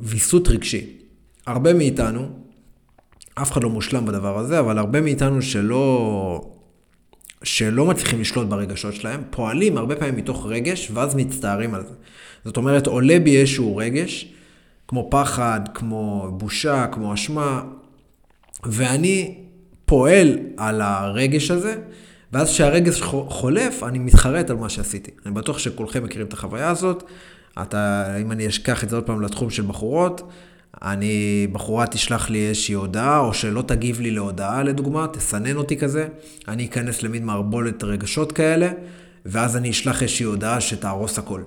וויסות 0.00 0.48
רגשי. 0.48 0.96
הרבה 1.46 1.74
מאיתנו, 1.74 2.28
אף 3.34 3.52
אחד 3.52 3.62
לא 3.62 3.70
מושלם 3.70 4.06
בדבר 4.06 4.38
הזה, 4.38 4.60
אבל 4.60 4.78
הרבה 4.78 5.00
מאיתנו 5.00 5.42
שלא, 5.42 6.50
שלא 7.42 7.86
מצליחים 7.86 8.20
לשלוט 8.20 8.46
ברגשות 8.48 8.94
שלהם, 8.94 9.22
פועלים 9.30 9.76
הרבה 9.76 9.96
פעמים 9.96 10.16
מתוך 10.16 10.46
רגש, 10.46 10.90
ואז 10.94 11.14
מצטערים 11.14 11.74
על 11.74 11.82
זה. 11.82 11.94
זאת 12.44 12.56
אומרת, 12.56 12.86
עולה 12.86 13.18
בי 13.20 13.36
איזשהו 13.36 13.76
רגש, 13.76 14.32
כמו 14.88 15.08
פחד, 15.10 15.60
כמו 15.74 16.30
בושה, 16.36 16.86
כמו 16.92 17.14
אשמה, 17.14 17.62
ואני 18.64 19.34
פועל 19.84 20.38
על 20.56 20.80
הרגש 20.80 21.50
הזה, 21.50 21.78
ואז 22.32 22.50
כשהרגש 22.50 23.00
חולף, 23.28 23.82
אני 23.82 23.98
מתחרט 23.98 24.50
על 24.50 24.56
מה 24.56 24.68
שעשיתי. 24.68 25.10
אני 25.26 25.34
בטוח 25.34 25.58
שכולכם 25.58 26.04
מכירים 26.04 26.26
את 26.26 26.32
החוויה 26.32 26.70
הזאת. 26.70 27.04
אתה, 27.62 28.14
אם 28.20 28.32
אני 28.32 28.48
אשכח 28.48 28.84
את 28.84 28.90
זה 28.90 28.96
עוד 28.96 29.04
פעם 29.04 29.20
לתחום 29.20 29.50
של 29.50 29.62
בחורות, 29.62 30.30
אני, 30.82 31.46
בחורה 31.52 31.86
תשלח 31.86 32.30
לי 32.30 32.48
איזושהי 32.48 32.74
הודעה, 32.74 33.18
או 33.18 33.34
שלא 33.34 33.62
תגיב 33.62 34.00
לי 34.00 34.10
להודעה 34.10 34.62
לדוגמה, 34.62 35.06
תסנן 35.12 35.56
אותי 35.56 35.76
כזה, 35.76 36.08
אני 36.48 36.66
אכנס 36.66 37.02
למין 37.02 37.24
מערבולת 37.24 37.84
רגשות 37.84 38.32
כאלה, 38.32 38.70
ואז 39.26 39.56
אני 39.56 39.70
אשלח 39.70 40.02
איזושהי 40.02 40.26
הודעה 40.26 40.60
שתהרוס 40.60 41.18
הכל. 41.18 41.42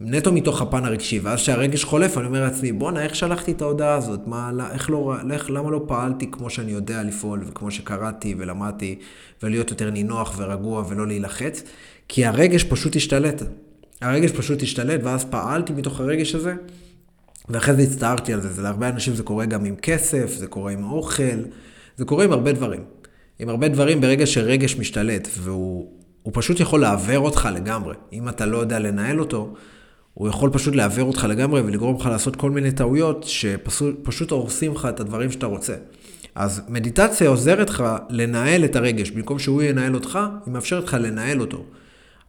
נטו 0.00 0.32
מתוך 0.32 0.62
הפן 0.62 0.84
הרגשי, 0.84 1.18
ואז 1.18 1.38
כשהרגש 1.38 1.84
חולף, 1.84 2.18
אני 2.18 2.26
אומר 2.26 2.42
לעצמי, 2.42 2.72
בואנה, 2.72 3.02
איך 3.02 3.14
שלחתי 3.14 3.52
את 3.52 3.62
ההודעה 3.62 3.94
הזאת? 3.94 4.20
מה, 4.26 4.50
איך 4.72 4.90
לא, 4.90 5.14
איך, 5.30 5.50
למה 5.50 5.70
לא 5.70 5.84
פעלתי 5.86 6.30
כמו 6.30 6.50
שאני 6.50 6.72
יודע 6.72 7.02
לפעול, 7.02 7.42
וכמו 7.46 7.70
שקראתי 7.70 8.34
ולמדתי, 8.38 8.98
ולהיות 9.42 9.70
יותר 9.70 9.90
נינוח 9.90 10.34
ורגוע 10.38 10.84
ולא 10.88 11.06
להילחץ? 11.06 11.62
כי 12.08 12.24
הרגש 12.24 12.64
פשוט 12.64 12.96
השתלט. 12.96 13.42
הרגש 14.00 14.30
פשוט 14.30 14.62
השתלט, 14.62 15.00
ואז 15.04 15.24
פעלתי 15.24 15.72
מתוך 15.72 16.00
הרגש 16.00 16.34
הזה, 16.34 16.54
ואחרי 17.48 17.76
זה 17.76 17.82
הצטערתי 17.82 18.32
על 18.32 18.40
זה. 18.40 18.52
זה 18.52 18.62
להרבה 18.62 18.88
אנשים 18.88 19.14
זה 19.14 19.22
קורה 19.22 19.46
גם 19.46 19.64
עם 19.64 19.76
כסף, 19.76 20.32
זה 20.36 20.46
קורה 20.46 20.72
עם 20.72 20.84
אוכל, 20.84 21.42
זה 21.96 22.04
קורה 22.04 22.24
עם 22.24 22.32
הרבה 22.32 22.52
דברים. 22.52 22.80
עם 23.38 23.48
הרבה 23.48 23.68
דברים 23.68 24.00
ברגע 24.00 24.26
שרגש 24.26 24.76
משתלט, 24.76 25.28
והוא 25.38 25.90
פשוט 26.32 26.60
יכול 26.60 26.80
לעוור 26.80 27.18
אותך 27.18 27.48
לגמרי. 27.54 27.94
אם 28.12 28.28
אתה 28.28 28.46
לא 28.46 28.58
יודע 28.58 28.78
לנהל 28.78 29.20
אותו, 29.20 29.54
הוא 30.18 30.28
יכול 30.28 30.50
פשוט 30.50 30.74
לעוור 30.74 31.04
אותך 31.08 31.26
לגמרי 31.28 31.60
ולגרום 31.60 31.96
לך 32.00 32.06
לעשות 32.06 32.36
כל 32.36 32.50
מיני 32.50 32.72
טעויות 32.72 33.24
שפשוט 33.28 34.30
הורסים 34.30 34.72
לך 34.72 34.86
את 34.90 35.00
הדברים 35.00 35.30
שאתה 35.30 35.46
רוצה. 35.46 35.74
אז 36.34 36.62
מדיטציה 36.68 37.28
עוזרת 37.28 37.70
לך 37.70 37.84
לנהל 38.10 38.64
את 38.64 38.76
הרגש. 38.76 39.10
במקום 39.10 39.38
שהוא 39.38 39.62
ינהל 39.62 39.94
אותך, 39.94 40.18
היא 40.46 40.52
מאפשרת 40.54 40.84
לך 40.84 40.96
לנהל 41.00 41.40
אותו. 41.40 41.64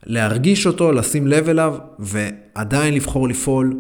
להרגיש 0.06 0.68
אותו, 0.68 0.92
לשים 0.92 1.28
לב 1.28 1.50
אליו, 1.50 1.78
ועדיין 2.00 2.94
לבחור 2.94 3.28
לפעול 3.28 3.78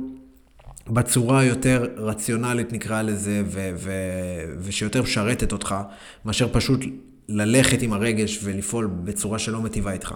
בצורה 0.88 1.44
יותר 1.44 1.88
רציונלית 1.98 2.74
נקרא 2.74 3.02
לזה, 3.02 3.42
ו- 3.46 3.72
ו- 3.76 4.54
ושיותר 4.60 5.02
משרתת 5.02 5.52
אותך, 5.52 5.76
מאשר 6.26 6.48
פשוט 6.52 6.80
ללכת 7.30 7.82
עם 7.82 7.94
הרגש 7.94 8.40
ולפעול 8.44 8.88
בצורה 9.04 9.40
שלא 9.40 9.62
מטיבה 9.62 9.92
איתך. 9.92 10.14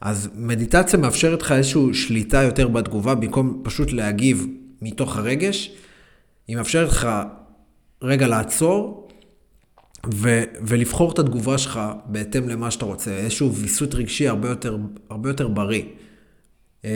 אז 0.00 0.30
מדיטציה 0.34 0.98
מאפשרת 0.98 1.42
לך 1.42 1.52
איזושהי 1.52 1.94
שליטה 1.94 2.42
יותר 2.42 2.68
בתגובה, 2.68 3.14
במקום 3.14 3.60
פשוט 3.64 3.92
להגיב 3.92 4.46
מתוך 4.82 5.16
הרגש, 5.16 5.70
היא 6.48 6.56
מאפשרת 6.56 6.88
לך 6.88 7.08
רגע 8.02 8.26
לעצור 8.26 9.08
ו- 10.14 10.44
ולבחור 10.66 11.12
את 11.12 11.18
התגובה 11.18 11.58
שלך 11.58 11.80
בהתאם 12.06 12.48
למה 12.48 12.70
שאתה 12.70 12.84
רוצה, 12.84 13.10
איזשהו 13.10 13.54
ויסות 13.54 13.94
רגשי 13.94 14.28
הרבה 14.28 14.48
יותר, 14.48 14.78
הרבה 15.10 15.30
יותר 15.30 15.48
בריא. 15.48 15.82
אמ, 16.84 16.90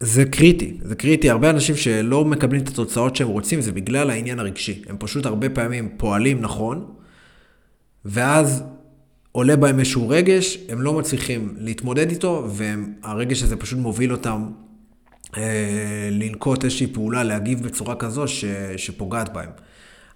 זה 0.00 0.24
קריטי, 0.24 0.78
זה 0.82 0.94
קריטי. 0.94 1.30
הרבה 1.30 1.50
אנשים 1.50 1.76
שלא 1.76 2.24
מקבלים 2.24 2.62
את 2.62 2.68
התוצאות 2.68 3.16
שהם 3.16 3.28
רוצים, 3.28 3.60
זה 3.60 3.72
בגלל 3.72 4.10
העניין 4.10 4.38
הרגשי. 4.38 4.82
הם 4.88 4.96
פשוט 4.98 5.26
הרבה 5.26 5.48
פעמים 5.48 5.88
פועלים 5.96 6.40
נכון, 6.40 6.94
ואז 8.04 8.64
עולה 9.36 9.56
בהם 9.56 9.78
איזשהו 9.78 10.08
רגש, 10.08 10.58
הם 10.68 10.82
לא 10.82 10.92
מצליחים 10.92 11.54
להתמודד 11.58 12.10
איתו, 12.10 12.48
והרגש 12.50 13.42
הזה 13.42 13.56
פשוט 13.56 13.78
מוביל 13.78 14.12
אותם 14.12 14.50
אה, 15.36 16.08
לנקוט 16.10 16.64
איזושהי 16.64 16.86
פעולה, 16.86 17.24
להגיב 17.24 17.62
בצורה 17.62 17.94
כזו 17.96 18.28
ש, 18.28 18.44
שפוגעת 18.76 19.32
בהם. 19.32 19.50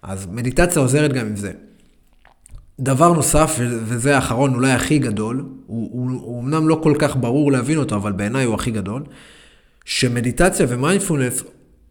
אז 0.03 0.27
מדיטציה 0.27 0.83
עוזרת 0.83 1.13
גם 1.13 1.27
עם 1.27 1.37
זה. 1.37 1.53
דבר 2.81 3.13
נוסף, 3.13 3.55
וזה 3.61 4.15
האחרון 4.15 4.55
אולי 4.55 4.73
הכי 4.73 4.99
גדול, 4.99 5.37
הוא, 5.67 5.91
הוא, 5.93 6.11
הוא 6.11 6.43
אמנם 6.43 6.69
לא 6.69 6.81
כל 6.83 6.95
כך 6.99 7.17
ברור 7.17 7.53
להבין 7.53 7.79
אותו, 7.79 7.97
אבל 7.97 8.13
בעיניי 8.13 8.45
הוא 8.45 8.55
הכי 8.55 8.71
גדול, 8.71 9.03
שמדיטציה 9.85 10.67
ומיינדפולנס 10.69 11.43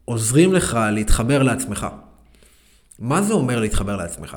עוזרים 0.04 0.52
לך 0.52 0.78
להתחבר 0.92 1.42
לעצמך. 1.42 1.86
מה 2.98 3.22
זה 3.22 3.32
אומר 3.32 3.60
להתחבר 3.60 3.96
לעצמך? 3.96 4.36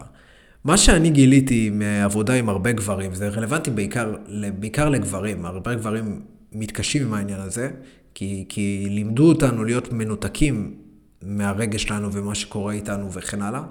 מה 0.64 0.78
שאני 0.78 1.10
גיליתי 1.10 1.70
מעבודה 1.70 2.34
עם 2.34 2.50
הרבה 2.50 2.72
גברים, 2.72 3.14
זה 3.14 3.30
רלוונטי 3.30 3.72
בעיקר, 3.72 4.14
בעיקר 4.60 4.90
לגברים, 4.90 5.46
הרבה 5.46 5.76
גברים 5.76 6.22
מתקשים 6.52 7.08
עם 7.08 7.14
העניין 7.14 7.40
הזה, 7.40 7.70
כי, 8.14 8.46
כי 8.50 8.88
לימדו 8.90 9.30
אותנו 9.30 9.64
להיות 9.64 9.94
מנותקים 9.94 10.76
מהרגש 11.22 11.84
שלנו 11.84 12.14
ומה 12.14 12.36
שקורה 12.36 12.74
איתנו 12.74 13.14
וכן 13.14 13.42
הלאה. 13.42 13.62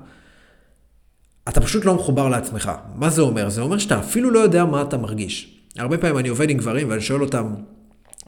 אתה 1.48 1.60
פשוט 1.60 1.84
לא 1.84 1.94
מחובר 1.94 2.28
לעצמך. 2.28 2.70
מה 2.94 3.10
זה 3.10 3.22
אומר? 3.22 3.48
זה 3.48 3.60
אומר 3.60 3.78
שאתה 3.78 3.98
אפילו 3.98 4.30
לא 4.30 4.38
יודע 4.38 4.64
מה 4.64 4.82
אתה 4.82 4.96
מרגיש. 4.96 5.60
הרבה 5.78 5.98
פעמים 5.98 6.18
אני 6.18 6.28
עובד 6.28 6.50
עם 6.50 6.58
גברים 6.58 6.90
ואני 6.90 7.00
שואל 7.00 7.22
אותם, 7.22 7.54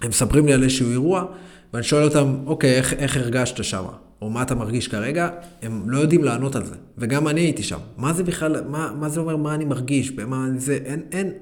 הם 0.03 0.09
מספרים 0.09 0.47
לי 0.47 0.53
על 0.53 0.63
איזשהו 0.63 0.91
אירוע, 0.91 1.25
ואני 1.73 1.85
שואל 1.85 2.05
אותם, 2.05 2.35
אוקיי, 2.47 2.77
איך, 2.77 2.93
איך 2.93 3.17
הרגשת 3.17 3.65
שם? 3.65 3.85
או 4.23 4.31
מה 4.31 4.43
אתה 4.43 4.55
מרגיש 4.55 4.89
כרגע? 4.89 5.29
הם 5.63 5.83
לא 5.87 5.99
יודעים 5.99 6.25
לענות 6.25 6.57
על 6.57 6.65
זה. 6.65 6.75
וגם 6.99 7.29
אני 7.29 7.41
הייתי 7.41 7.63
שם. 7.63 7.79
מה 7.97 8.13
זה 8.13 8.25
בכלל, 8.25 8.65
מה, 8.69 8.93
מה 9.01 9.09
זה 9.09 9.21
אומר, 9.21 9.37
מה 9.37 9.55
אני 9.55 9.65
מרגיש? 9.65 10.11
במה 10.11 10.47
זה, 10.57 10.79
אין, 10.85 11.03
אין... 11.13 11.33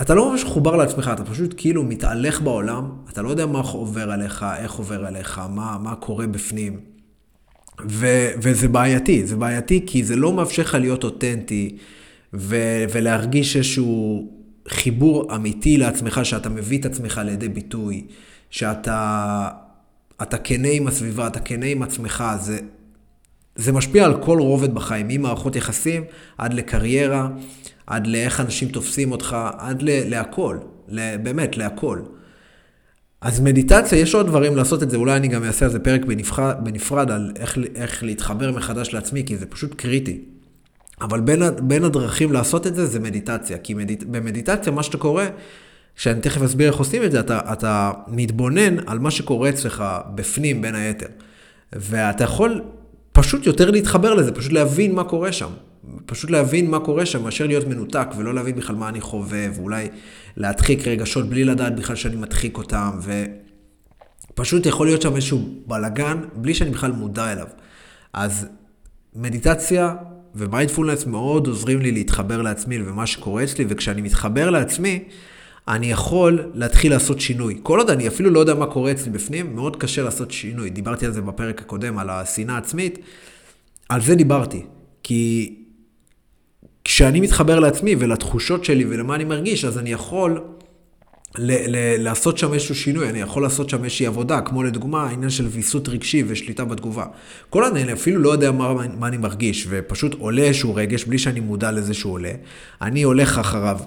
אתה 0.00 0.14
לא 0.14 0.30
ממש 0.30 0.44
מחובר 0.44 0.76
לעצמך, 0.76 1.10
אתה 1.12 1.24
פשוט 1.24 1.54
כאילו 1.56 1.84
מתהלך 1.84 2.40
בעולם, 2.40 2.90
אתה 3.12 3.22
לא 3.22 3.28
יודע 3.28 3.46
מה 3.46 3.60
עובר 3.60 4.10
עליך, 4.10 4.46
איך 4.58 4.72
עובר 4.72 5.06
עליך, 5.06 5.40
מה, 5.50 5.78
מה 5.82 5.94
קורה 5.94 6.26
בפנים. 6.26 6.80
ו, 7.88 8.06
וזה 8.42 8.68
בעייתי, 8.68 9.26
זה 9.26 9.36
בעייתי 9.36 9.82
כי 9.86 10.04
זה 10.04 10.16
לא 10.16 10.32
מאפשר 10.32 10.62
לך 10.62 10.74
להיות 10.74 11.04
אותנטי 11.04 11.76
ו, 12.34 12.56
ולהרגיש 12.92 13.56
איזשהו 13.56 14.28
חיבור 14.68 15.34
אמיתי 15.34 15.76
לעצמך, 15.76 16.20
שאתה 16.22 16.48
מביא 16.48 16.78
את 16.78 16.86
עצמך 16.86 17.20
לידי 17.24 17.48
ביטוי, 17.48 18.06
שאתה 18.50 19.48
אתה 20.22 20.38
כנה 20.38 20.68
עם 20.68 20.86
הסביבה, 20.86 21.26
אתה 21.26 21.40
כנה 21.40 21.66
עם 21.66 21.82
עצמך, 21.82 22.24
זה, 22.40 22.58
זה 23.56 23.72
משפיע 23.72 24.04
על 24.04 24.22
כל 24.22 24.38
רובד 24.38 24.74
בחיים, 24.74 25.08
ממערכות 25.08 25.56
יחסים 25.56 26.04
עד 26.38 26.54
לקריירה, 26.54 27.28
עד 27.86 28.06
לאיך 28.06 28.40
אנשים 28.40 28.68
תופסים 28.68 29.12
אותך, 29.12 29.36
עד 29.58 29.82
ל, 29.82 29.88
להכל, 30.10 30.58
באמת, 31.22 31.56
להכל. 31.56 31.98
אז 33.20 33.40
מדיטציה, 33.40 33.98
יש 33.98 34.14
עוד 34.14 34.26
דברים 34.26 34.56
לעשות 34.56 34.82
את 34.82 34.90
זה, 34.90 34.96
אולי 34.96 35.16
אני 35.16 35.28
גם 35.28 35.44
אעשה 35.44 35.64
על 35.64 35.70
זה 35.70 35.78
פרק 35.78 36.04
בנפרד, 36.04 36.54
בנפרד 36.62 37.10
על 37.10 37.32
איך, 37.36 37.58
איך 37.74 38.04
להתחבר 38.04 38.52
מחדש 38.52 38.94
לעצמי, 38.94 39.22
כי 39.26 39.36
זה 39.36 39.46
פשוט 39.46 39.74
קריטי. 39.74 40.20
אבל 41.00 41.20
בין, 41.20 41.42
בין 41.62 41.84
הדרכים 41.84 42.32
לעשות 42.32 42.66
את 42.66 42.74
זה, 42.74 42.86
זה 42.86 43.00
מדיטציה. 43.00 43.58
כי 43.58 43.74
מדיט, 43.74 44.02
במדיטציה, 44.02 44.72
מה 44.72 44.82
שאתה 44.82 44.98
קורא, 44.98 45.24
שאני 45.96 46.20
תכף 46.20 46.42
אסביר 46.42 46.68
איך 46.68 46.76
עושים 46.76 47.02
את 47.02 47.12
זה, 47.12 47.20
אתה, 47.20 47.40
אתה 47.52 47.92
מתבונן 48.08 48.76
על 48.86 48.98
מה 48.98 49.10
שקורה 49.10 49.48
אצלך 49.48 49.84
בפנים, 50.14 50.62
בין 50.62 50.74
היתר. 50.74 51.06
ואתה 51.72 52.24
יכול 52.24 52.62
פשוט 53.12 53.46
יותר 53.46 53.70
להתחבר 53.70 54.14
לזה, 54.14 54.32
פשוט 54.32 54.52
להבין 54.52 54.94
מה 54.94 55.04
קורה 55.04 55.32
שם. 55.32 55.50
פשוט 56.06 56.30
להבין 56.30 56.70
מה 56.70 56.80
קורה 56.80 57.06
שם, 57.06 57.22
מאשר 57.22 57.46
להיות 57.46 57.66
מנותק, 57.66 58.08
ולא 58.16 58.34
להבין 58.34 58.56
בכלל 58.56 58.76
מה 58.76 58.88
אני 58.88 59.00
חווה, 59.00 59.46
ואולי 59.54 59.88
להדחיק 60.36 60.88
רגשות 60.88 61.28
בלי 61.28 61.44
לדעת 61.44 61.76
בכלל 61.76 61.96
שאני 61.96 62.16
מדחיק 62.16 62.58
אותם, 62.58 62.90
ופשוט 64.34 64.66
יכול 64.66 64.86
להיות 64.86 65.02
שם 65.02 65.16
איזשהו 65.16 65.48
בלאגן, 65.66 66.18
בלי 66.34 66.54
שאני 66.54 66.70
בכלל 66.70 66.92
מודע 66.92 67.32
אליו. 67.32 67.46
אז 68.12 68.46
מדיטציה 69.16 69.94
ומיינדפולנס 70.34 71.06
מאוד 71.06 71.46
עוזרים 71.46 71.80
לי 71.80 71.92
להתחבר 71.92 72.42
לעצמי 72.42 72.82
ומה 72.82 73.06
שקורה 73.06 73.44
אצלי, 73.44 73.64
וכשאני 73.68 74.02
מתחבר 74.02 74.50
לעצמי, 74.50 75.04
אני 75.68 75.90
יכול 75.90 76.50
להתחיל 76.54 76.92
לעשות 76.92 77.20
שינוי. 77.20 77.58
כל 77.62 77.78
עוד 77.78 77.90
אני 77.90 78.08
אפילו 78.08 78.30
לא 78.30 78.40
יודע 78.40 78.54
מה 78.54 78.66
קורה 78.66 78.92
אצלי 78.92 79.10
בפנים, 79.10 79.54
מאוד 79.54 79.76
קשה 79.76 80.02
לעשות 80.02 80.30
שינוי. 80.30 80.70
דיברתי 80.70 81.06
על 81.06 81.12
זה 81.12 81.20
בפרק 81.20 81.60
הקודם, 81.60 81.98
על 81.98 82.10
השנאה 82.10 82.54
העצמית. 82.54 82.98
על 83.88 84.00
זה 84.00 84.14
דיברתי. 84.14 84.62
כי 85.02 85.54
כשאני 86.84 87.20
מתחבר 87.20 87.60
לעצמי 87.60 87.96
ולתחושות 87.98 88.64
שלי 88.64 88.84
ולמה 88.88 89.14
אני 89.14 89.24
מרגיש, 89.24 89.64
אז 89.64 89.78
אני 89.78 89.92
יכול 89.92 90.40
ל- 91.38 91.76
ל- 91.76 92.02
לעשות 92.02 92.38
שם 92.38 92.52
איזשהו 92.52 92.74
שינוי, 92.74 93.08
אני 93.08 93.20
יכול 93.20 93.42
לעשות 93.42 93.70
שם 93.70 93.84
איזושהי 93.84 94.06
עבודה, 94.06 94.40
כמו 94.40 94.62
לדוגמה 94.62 95.02
העניין 95.02 95.30
של 95.30 95.46
ויסות 95.46 95.88
רגשי 95.88 96.24
ושליטה 96.26 96.64
בתגובה. 96.64 97.06
כל 97.50 97.64
עוד 97.64 97.76
אני 97.76 97.92
אפילו 97.92 98.20
לא 98.20 98.30
יודע 98.30 98.50
מה, 98.52 98.74
מה 98.98 99.08
אני 99.08 99.16
מרגיש, 99.16 99.66
ופשוט 99.70 100.14
עולה 100.18 100.42
איזשהו 100.42 100.74
רגש 100.74 101.04
בלי 101.04 101.18
שאני 101.18 101.40
מודע 101.40 101.72
לזה 101.72 101.94
שהוא 101.94 102.12
עולה, 102.12 102.32
אני 102.82 103.02
הולך 103.02 103.38
אחריו. 103.38 103.78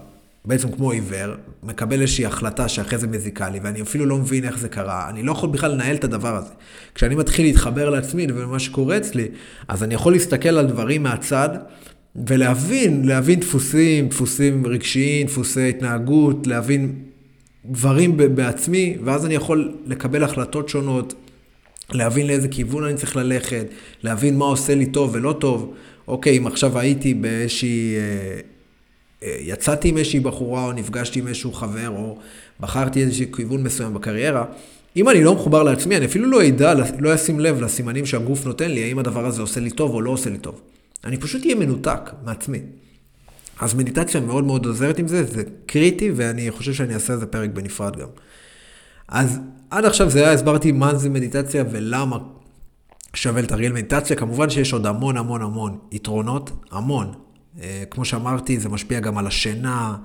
בעצם 0.46 0.72
כמו 0.72 0.92
עיוור, 0.92 1.34
מקבל 1.64 2.02
איזושהי 2.02 2.26
החלטה 2.26 2.68
שאחרי 2.68 2.98
זה 2.98 3.08
מזיקה 3.08 3.50
לי, 3.50 3.60
ואני 3.64 3.82
אפילו 3.82 4.06
לא 4.06 4.18
מבין 4.18 4.44
איך 4.44 4.60
זה 4.60 4.70
קרה, 4.70 5.10
אני 5.10 5.24
לא 5.24 5.32
יכול 5.32 5.50
בכלל 5.50 5.72
לנהל 5.72 5.96
את 5.96 6.04
הדבר 6.04 6.36
הזה. 6.36 6.52
כשאני 6.96 7.16
מתחיל 7.16 7.46
להתחבר 7.46 7.90
לעצמי 7.90 8.28
ולמה 8.36 8.60
שקורה 8.60 8.98
אצלי, 8.98 9.28
אז 9.68 9.84
אני 9.84 9.94
יכול 9.94 10.14
להסתכל 10.14 10.50
על 10.50 10.66
דברים 10.66 11.04
מהצד, 11.04 11.50
ולהבין, 12.28 13.08
להבין 13.08 13.40
דפוסים, 13.40 14.10
דפוסים 14.10 14.68
רגשיים, 14.68 15.28
דפוסי 15.28 15.70
התנהגות, 15.70 16.48
להבין 16.48 16.96
דברים 17.66 18.18
בעצמי, 18.18 18.98
ואז 19.04 19.26
אני 19.26 19.36
יכול 19.36 19.76
לקבל 19.86 20.24
החלטות 20.24 20.70
שונות, 20.70 21.14
להבין 21.94 22.28
לאיזה 22.28 22.48
כיוון 22.48 22.84
אני 22.84 22.94
צריך 22.94 23.16
ללכת, 23.16 23.66
להבין 24.04 24.38
מה 24.38 24.46
עושה 24.46 24.76
לי 24.76 24.86
טוב 24.86 25.10
ולא 25.14 25.36
טוב, 25.40 25.74
אוקיי, 26.08 26.38
אם 26.38 26.48
עכשיו 26.48 26.80
הייתי 26.80 27.14
באיזושהי... 27.14 27.96
יצאתי 29.40 29.88
עם 29.88 29.98
איזושהי 29.98 30.20
בחורה, 30.20 30.66
או 30.66 30.72
נפגשתי 30.72 31.20
עם 31.20 31.28
איזשהו 31.28 31.54
חבר, 31.54 31.90
או 31.90 32.18
בחרתי 32.60 33.04
איזשהו 33.04 33.32
כיוון 33.32 33.64
מסוים 33.64 33.94
בקריירה, 33.94 34.46
אם 34.96 35.10
אני 35.10 35.24
לא 35.24 35.36
מחובר 35.36 35.64
לעצמי, 35.64 35.98
אני 35.98 36.06
אפילו 36.06 36.32
לא 36.32 36.48
אדע, 36.48 36.74
לא 37.00 37.16
אשים 37.16 37.40
לב 37.40 37.62
לסימנים 37.62 38.06
שהגוף 38.06 38.46
נותן 38.46 38.72
לי, 38.72 38.84
האם 38.84 39.00
הדבר 39.00 39.26
הזה 39.26 39.42
עושה 39.42 39.60
לי 39.60 39.70
טוב 39.70 39.94
או 39.94 40.02
לא 40.02 40.12
עושה 40.12 40.30
לי 40.30 40.38
טוב. 40.38 40.62
אני 41.04 41.18
פשוט 41.18 41.44
אהיה 41.44 41.56
מנותק 41.56 42.12
מעצמי. 42.26 42.60
אז 43.60 43.74
מדיטציה 43.74 44.22
מאוד 44.22 44.44
מאוד 44.44 44.66
עוזרת 44.66 45.00
עם 45.00 45.08
זה, 45.08 45.24
זה 45.24 45.44
קריטי, 45.66 46.12
ואני 46.16 46.52
חושב 46.52 46.74
שאני 46.74 46.94
אעשה 46.94 47.14
על 47.14 47.20
זה 47.20 47.26
פרק 47.26 47.50
בנפרד 47.50 47.96
גם. 47.96 48.08
אז 49.08 49.40
עד 49.70 49.86
עכשיו 49.86 50.10
זה 50.10 50.20
היה, 50.20 50.32
הסברתי 50.32 50.72
מה 50.72 50.96
זה 50.96 51.10
מדיטציה 51.10 51.64
ולמה 51.72 52.18
שווה 53.14 53.42
לתרגל 53.42 53.72
מדיטציה. 53.72 54.16
כמובן 54.16 54.50
שיש 54.50 54.74
עוד 54.74 54.86
המון 54.86 55.18
המון 55.18 55.42
המון 55.42 55.78
יתרונות, 55.92 56.52
המון. 56.72 57.14
אה, 57.62 57.84
כמו 57.92 58.06
שאמרתי, 58.06 58.60
זה 58.60 58.70
משפיע 58.70 59.00
גם 59.00 59.18
על 59.18 59.28
השינה, 59.28 59.96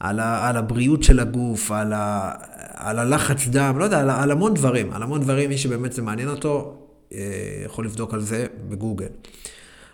על, 0.00 0.20
ה, 0.20 0.48
על 0.48 0.56
הבריאות 0.56 1.02
של 1.02 1.20
הגוף, 1.20 1.70
על, 1.70 1.92
ה, 1.92 2.32
על 2.74 2.98
הלחץ 2.98 3.48
דם, 3.48 3.74
לא 3.78 3.84
יודע, 3.84 4.00
על, 4.00 4.10
על 4.10 4.30
המון 4.30 4.54
דברים. 4.54 4.92
על 4.92 5.02
המון 5.02 5.20
דברים, 5.20 5.50
מי 5.50 5.58
שבאמת 5.58 5.92
זה 5.92 6.02
מעניין 6.02 6.28
אותו, 6.28 6.76
אה, 7.12 7.18
יכול 7.64 7.84
לבדוק 7.84 8.14
על 8.14 8.20
זה 8.20 8.46
בגוגל. 8.68 9.08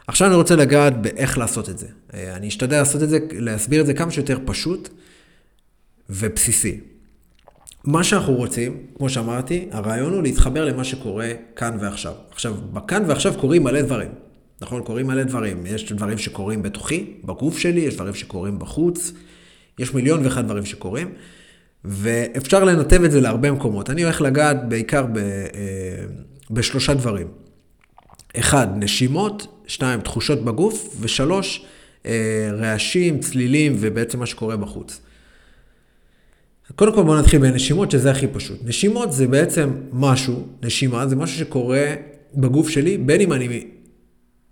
עכשיו 0.06 0.28
אני 0.28 0.37
רוצה 0.37 0.56
לגעת 0.56 1.02
באיך 1.02 1.38
לעשות 1.38 1.68
את 1.68 1.78
זה. 1.78 1.87
אה, 2.14 2.37
אני 2.37 2.49
אשתדל 2.49 2.76
לעשות 2.76 3.02
את 3.02 3.09
זה, 3.09 3.18
להסביר 3.32 3.80
את 3.80 3.87
זה 3.87 3.94
כמה 3.94 4.11
שיותר 4.11 4.38
פשוט 4.44 4.88
ובסיסי. 6.11 6.80
מה 7.85 8.04
שאנחנו 8.04 8.32
רוצים, 8.35 8.87
כמו 8.97 9.09
שאמרתי, 9.09 9.68
הרעיון 9.70 10.12
הוא 10.12 10.23
להתחבר 10.23 10.64
למה 10.64 10.85
שקורה 10.85 11.30
כאן 11.56 11.76
ועכשיו. 11.80 12.12
עכשיו, 12.30 12.54
בכאן 12.73 13.02
ועכשיו 13.06 13.35
קורים 13.40 13.64
מלא 13.64 13.82
דברים. 13.82 14.11
נכון? 14.61 14.83
קורים 14.83 15.07
מלא 15.07 15.23
דברים. 15.23 15.67
יש 15.67 15.93
דברים 15.93 16.19
שקורים 16.19 16.62
בתוכי, 16.62 17.12
בגוף 17.25 17.59
שלי, 17.59 17.81
יש 17.81 17.95
דברים 17.95 18.14
שקורים 18.14 18.59
בחוץ, 18.59 19.12
יש 19.79 19.95
מיליון 19.95 20.25
ואחד 20.25 20.45
דברים 20.45 20.64
שקורים, 20.64 21.12
ואפשר 21.85 22.64
לנתב 22.64 23.05
את 23.05 23.11
זה 23.11 23.21
להרבה 23.21 23.52
מקומות. 23.52 23.90
אני 23.90 24.02
הולך 24.02 24.21
לגעת 24.21 24.69
בעיקר 24.69 25.07
ב, 25.07 25.19
אה, 25.19 25.25
בשלושה 26.50 26.95
דברים. 26.95 27.26
אחד, 28.37 28.69
נשימות, 28.76 29.62
שתיים, 29.67 30.00
תחושות 30.00 30.45
בגוף, 30.45 30.97
ושלוש, 31.00 31.64
אה, 32.07 32.50
רעשים, 32.52 33.19
צלילים 33.21 33.76
ובעצם 33.81 34.19
מה 34.19 34.26
שקורה 34.26 34.57
בחוץ. 34.57 35.00
קודם 36.76 36.95
כל 36.95 37.02
בואו 37.02 37.19
נתחיל 37.19 37.40
בנשימות, 37.40 37.90
שזה 37.90 38.11
הכי 38.11 38.26
פשוט. 38.26 38.59
נשימות 38.64 39.12
זה 39.12 39.26
בעצם 39.26 39.71
משהו, 39.93 40.47
נשימה, 40.62 41.07
זה 41.07 41.17
משהו 41.17 41.38
שקורה 41.38 41.95
בגוף 42.35 42.69
שלי, 42.69 42.99
בין 42.99 43.21
אם 43.21 43.33
אני 43.33 43.64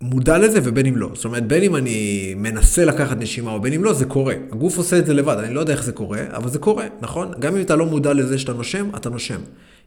מודע 0.01 0.37
לזה 0.37 0.59
ובין 0.63 0.85
אם 0.85 0.97
לא. 0.97 1.09
זאת 1.13 1.25
אומרת, 1.25 1.47
בין 1.47 1.63
אם 1.63 1.75
אני 1.75 2.33
מנסה 2.37 2.85
לקחת 2.85 3.17
נשימה 3.17 3.51
או 3.51 3.61
בין 3.61 3.73
אם 3.73 3.83
לא, 3.83 3.93
זה 3.93 4.05
קורה. 4.05 4.33
הגוף 4.51 4.77
עושה 4.77 4.99
את 4.99 5.05
זה 5.05 5.13
לבד, 5.13 5.37
אני 5.37 5.53
לא 5.53 5.59
יודע 5.59 5.73
איך 5.73 5.83
זה 5.83 5.91
קורה, 5.91 6.21
אבל 6.31 6.49
זה 6.49 6.59
קורה, 6.59 6.85
נכון? 7.01 7.31
גם 7.39 7.55
אם 7.55 7.61
אתה 7.61 7.75
לא 7.75 7.85
מודע 7.85 8.13
לזה 8.13 8.39
שאתה 8.39 8.53
נושם, 8.53 8.89
אתה 8.95 9.09
נושם. 9.09 9.39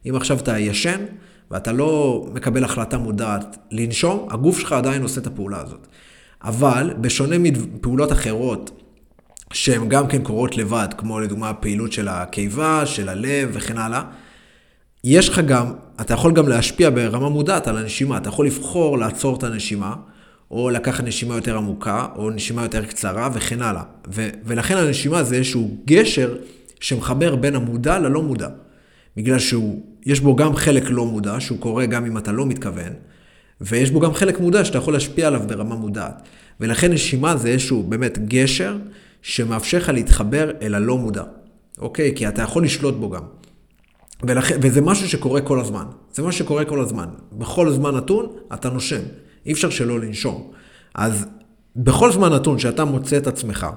אם 0.09 0.15
עכשיו 0.15 0.39
אתה 0.39 0.59
ישן 0.59 0.99
ואתה 1.51 1.71
לא 1.71 2.25
מקבל 2.33 2.63
החלטה 2.63 2.97
מודעת 2.97 3.57
לנשום, 3.71 4.27
הגוף 4.31 4.59
שלך 4.59 4.71
עדיין 4.71 5.01
עושה 5.01 5.21
את 5.21 5.27
הפעולה 5.27 5.61
הזאת. 5.61 5.87
אבל, 6.43 6.93
בשונה 7.01 7.37
מפעולות 7.37 8.11
אחרות, 8.11 8.81
שהן 9.53 9.89
גם 9.89 10.07
כן 10.07 10.23
קורות 10.23 10.57
לבד, 10.57 10.87
כמו 10.97 11.19
לדוגמה 11.19 11.49
הפעילות 11.49 11.91
של 11.91 12.07
הקיבה, 12.07 12.85
של 12.85 13.09
הלב 13.09 13.49
וכן 13.53 13.77
הלאה, 13.77 14.01
יש 15.03 15.29
לך 15.29 15.39
גם, 15.39 15.73
אתה 16.01 16.13
יכול 16.13 16.33
גם 16.33 16.47
להשפיע 16.47 16.89
ברמה 16.89 17.29
מודעת 17.29 17.67
על 17.67 17.77
הנשימה. 17.77 18.17
אתה 18.17 18.29
יכול 18.29 18.45
לבחור 18.45 18.97
לעצור 18.97 19.35
את 19.37 19.43
הנשימה, 19.43 19.95
או 20.51 20.69
לקחת 20.69 21.03
נשימה 21.03 21.35
יותר 21.35 21.57
עמוקה, 21.57 22.07
או 22.15 22.29
נשימה 22.29 22.63
יותר 22.63 22.85
קצרה, 22.85 23.29
וכן 23.33 23.61
הלאה. 23.61 23.83
ו- 24.13 24.29
ולכן 24.45 24.77
הנשימה 24.77 25.23
זה 25.23 25.35
איזשהו 25.35 25.77
גשר 25.85 26.35
שמחבר 26.79 27.35
בין 27.35 27.55
המודע 27.55 27.99
ללא 27.99 28.21
מודע. 28.21 28.49
בגלל 29.17 29.39
שיש 29.39 30.19
בו 30.19 30.35
גם 30.35 30.55
חלק 30.55 30.83
לא 30.89 31.05
מודע, 31.05 31.39
שהוא 31.39 31.59
קורה 31.59 31.85
גם 31.85 32.05
אם 32.05 32.17
אתה 32.17 32.31
לא 32.31 32.45
מתכוון, 32.45 32.93
ויש 33.61 33.91
בו 33.91 33.99
גם 33.99 34.13
חלק 34.13 34.39
מודע 34.39 34.65
שאתה 34.65 34.77
יכול 34.77 34.93
להשפיע 34.93 35.27
עליו 35.27 35.41
ברמה 35.47 35.75
מודעת. 35.75 36.21
ולכן 36.59 36.91
נשימה 36.91 37.37
זה 37.37 37.49
איזשהו 37.49 37.83
באמת 37.83 38.19
גשר 38.27 38.77
שמאפשר 39.21 39.77
לך 39.77 39.89
להתחבר 39.89 40.51
אל 40.61 40.75
הלא 40.75 40.97
מודע. 40.97 41.23
אוקיי? 41.79 42.13
כי 42.15 42.27
אתה 42.27 42.41
יכול 42.41 42.63
לשלוט 42.63 42.95
בו 42.95 43.09
גם. 43.09 43.21
ולכ... 44.23 44.51
וזה 44.61 44.81
משהו 44.81 45.09
שקורה 45.09 45.41
כל 45.41 45.59
הזמן. 45.59 45.85
זה 46.13 46.23
משהו 46.23 46.45
שקורה 46.45 46.65
כל 46.65 46.79
הזמן. 46.79 47.09
בכל 47.31 47.71
זמן 47.71 47.95
נתון 47.95 48.35
אתה 48.53 48.69
נושם. 48.69 49.01
אי 49.45 49.53
אפשר 49.53 49.69
שלא 49.69 49.99
לנשום. 49.99 50.51
אז 50.95 51.25
בכל 51.75 52.11
זמן 52.11 52.33
נתון 52.33 52.59
שאתה 52.59 52.85
מוצא 52.85 53.17
את 53.17 53.27
עצמך 53.27 53.67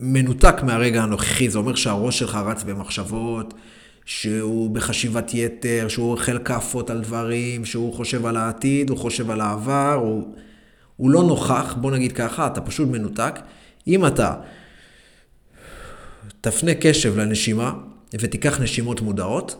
מנותק 0.00 0.62
מהרגע 0.62 1.02
הנוכחי, 1.02 1.50
זה 1.50 1.58
אומר 1.58 1.74
שהראש 1.74 2.18
שלך 2.18 2.34
רץ 2.34 2.62
במחשבות, 2.62 3.54
שהוא 4.04 4.70
בחשיבת 4.70 5.34
יתר, 5.34 5.86
שהוא 5.88 6.12
אוכל 6.12 6.38
כאפות 6.38 6.90
על 6.90 7.00
דברים, 7.00 7.64
שהוא 7.64 7.94
חושב 7.94 8.26
על 8.26 8.36
העתיד, 8.36 8.90
הוא 8.90 8.98
חושב 8.98 9.30
על 9.30 9.40
העבר, 9.40 9.92
הוא, 9.92 10.34
הוא 10.96 11.10
לא 11.10 11.22
נוכח, 11.22 11.74
בוא 11.80 11.90
נגיד 11.90 12.12
ככה, 12.12 12.46
אתה 12.46 12.60
פשוט 12.60 12.88
מנותק. 12.88 13.38
אם 13.86 14.06
אתה 14.06 14.34
תפנה 16.40 16.74
קשב 16.74 17.18
לנשימה, 17.18 17.72
ותיקח 18.14 18.60
נשימות 18.60 19.00
מודעות, 19.00 19.56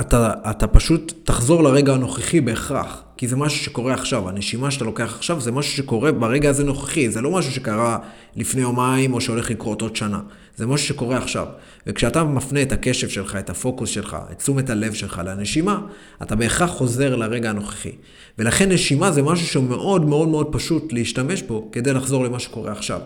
אתה, 0.00 0.32
אתה 0.50 0.66
פשוט 0.66 1.12
תחזור 1.24 1.62
לרגע 1.62 1.94
הנוכחי 1.94 2.40
בהכרח, 2.40 3.02
כי 3.16 3.28
זה 3.28 3.36
משהו 3.36 3.64
שקורה 3.64 3.94
עכשיו. 3.94 4.28
הנשימה 4.28 4.70
שאתה 4.70 4.84
לוקח 4.84 5.14
עכשיו 5.16 5.40
זה 5.40 5.52
משהו 5.52 5.72
שקורה 5.72 6.12
ברגע 6.12 6.50
הזה 6.50 6.64
נוכחי, 6.64 7.10
זה 7.10 7.20
לא 7.20 7.30
משהו 7.30 7.52
שקרה 7.52 7.98
לפני 8.36 8.60
יומיים 8.60 9.14
או 9.14 9.20
שהולך 9.20 9.50
לקרות 9.50 9.82
עוד 9.82 9.96
שנה. 9.96 10.20
זה 10.56 10.66
משהו 10.66 10.86
שקורה 10.86 11.16
עכשיו. 11.16 11.46
וכשאתה 11.86 12.24
מפנה 12.24 12.62
את 12.62 12.72
הקשב 12.72 13.08
שלך, 13.08 13.36
את 13.36 13.50
הפוקוס 13.50 13.90
שלך, 13.90 14.16
את 14.32 14.38
תשומת 14.38 14.70
הלב 14.70 14.94
שלך 14.94 15.22
לנשימה, 15.24 15.80
אתה 16.22 16.36
בהכרח 16.36 16.70
חוזר 16.70 17.16
לרגע 17.16 17.50
הנוכחי. 17.50 17.92
ולכן 18.38 18.72
נשימה 18.72 19.12
זה 19.12 19.22
משהו 19.22 19.46
שהוא 19.46 19.64
מאוד 19.64 20.04
מאוד 20.04 20.28
מאוד 20.28 20.48
פשוט 20.52 20.92
להשתמש 20.92 21.42
בו 21.42 21.68
כדי 21.72 21.92
לחזור 21.92 22.24
למה 22.24 22.38
שקורה 22.38 22.72
עכשיו. 22.72 23.00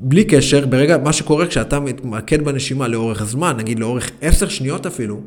בלי 0.00 0.24
קשר, 0.24 0.66
ברגע, 0.66 0.98
מה 0.98 1.12
שקורה 1.12 1.46
כשאתה 1.46 1.80
מתמקד 1.80 2.44
בנשימה 2.44 2.88
לאורך 2.88 3.24
זמן, 3.24 3.56
נגיד 3.56 3.78
לאורך 3.78 4.10
עשר 4.20 4.48
שניות 4.48 4.86
אפילו, 4.86 5.20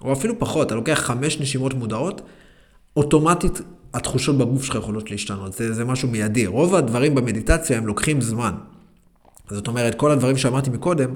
או 0.00 0.12
אפילו 0.12 0.38
פחות, 0.38 0.66
אתה 0.66 0.74
לוקח 0.74 1.00
חמש 1.04 1.40
נשימות 1.40 1.74
מודעות, 1.74 2.22
אוטומטית 2.96 3.60
התחושות 3.94 4.38
בגוף 4.38 4.64
שלך 4.64 4.74
יכולות 4.74 5.10
להשתנות. 5.10 5.52
זה, 5.52 5.72
זה 5.72 5.84
משהו 5.84 6.08
מיידי. 6.08 6.46
רוב 6.46 6.74
הדברים 6.74 7.14
במדיטציה 7.14 7.78
הם 7.78 7.86
לוקחים 7.86 8.20
זמן. 8.20 8.52
זאת 9.50 9.68
אומרת, 9.68 9.94
כל 9.94 10.10
הדברים 10.10 10.36
שאמרתי 10.36 10.70
מקודם, 10.70 11.14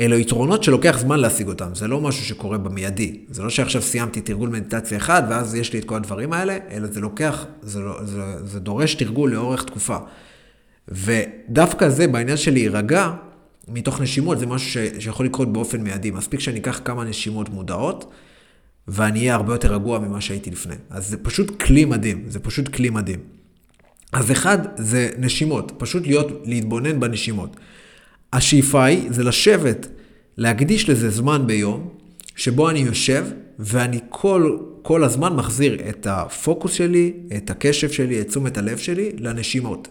אלו 0.00 0.18
יתרונות 0.18 0.62
שלוקח 0.62 0.98
זמן 0.98 1.20
להשיג 1.20 1.48
אותם. 1.48 1.74
זה 1.74 1.88
לא 1.88 2.00
משהו 2.00 2.24
שקורה 2.24 2.58
במיידי. 2.58 3.18
זה 3.30 3.42
לא 3.42 3.50
שעכשיו 3.50 3.82
סיימתי 3.82 4.20
תרגול 4.20 4.48
מדיטציה 4.48 4.98
אחד, 4.98 5.22
ואז 5.30 5.54
יש 5.54 5.72
לי 5.72 5.78
את 5.78 5.84
כל 5.84 5.96
הדברים 5.96 6.32
האלה, 6.32 6.58
אלא 6.70 6.86
זה 6.86 7.00
לוקח, 7.00 7.44
זה, 7.62 7.80
לא, 7.80 8.04
זה, 8.04 8.22
זה 8.44 8.60
דורש 8.60 8.94
תרגול 8.94 9.30
לאורך 9.32 9.64
תקופה. 9.64 9.96
ודווקא 10.88 11.88
זה, 11.88 12.06
בעניין 12.06 12.36
של 12.36 12.52
להירגע 12.52 13.12
מתוך 13.68 14.00
נשימות, 14.00 14.38
זה 14.38 14.46
משהו 14.46 14.70
ש, 14.70 14.76
שיכול 14.98 15.26
לקרות 15.26 15.52
באופן 15.52 15.80
מיידי. 15.80 16.10
מספיק 16.10 16.40
שאני 16.40 16.58
אקח 16.58 16.80
כמה 16.84 17.04
נשימות 17.04 17.48
מודעות, 17.48 18.12
ואני 18.88 19.18
אהיה 19.18 19.34
הרבה 19.34 19.54
יותר 19.54 19.74
רגוע 19.74 19.98
ממה 19.98 20.20
שהייתי 20.20 20.50
לפני. 20.50 20.74
אז 20.90 21.08
זה 21.08 21.16
פשוט 21.16 21.62
כלי 21.62 21.84
מדהים, 21.84 22.24
זה 22.28 22.40
פשוט 22.40 22.68
כלי 22.68 22.90
מדהים. 22.90 23.20
אז 24.12 24.32
אחד, 24.32 24.58
זה 24.76 25.10
נשימות, 25.18 25.72
פשוט 25.78 26.06
להיות, 26.06 26.42
להתבונן 26.44 27.00
בנשימות. 27.00 27.56
השאיפה 28.32 28.84
היא, 28.84 29.12
זה 29.12 29.24
לשבת, 29.24 29.88
להקדיש 30.36 30.90
לזה 30.90 31.10
זמן 31.10 31.46
ביום, 31.46 31.88
שבו 32.36 32.70
אני 32.70 32.78
יושב, 32.78 33.26
ואני 33.58 33.98
כל, 34.08 34.58
כל 34.82 35.04
הזמן 35.04 35.36
מחזיר 35.36 35.88
את 35.88 36.06
הפוקוס 36.06 36.72
שלי, 36.72 37.12
את 37.36 37.50
הקשב 37.50 37.90
שלי, 37.90 38.20
את 38.20 38.28
תשומת 38.28 38.58
הלב 38.58 38.78
שלי, 38.78 39.12
לנשימות. 39.18 39.88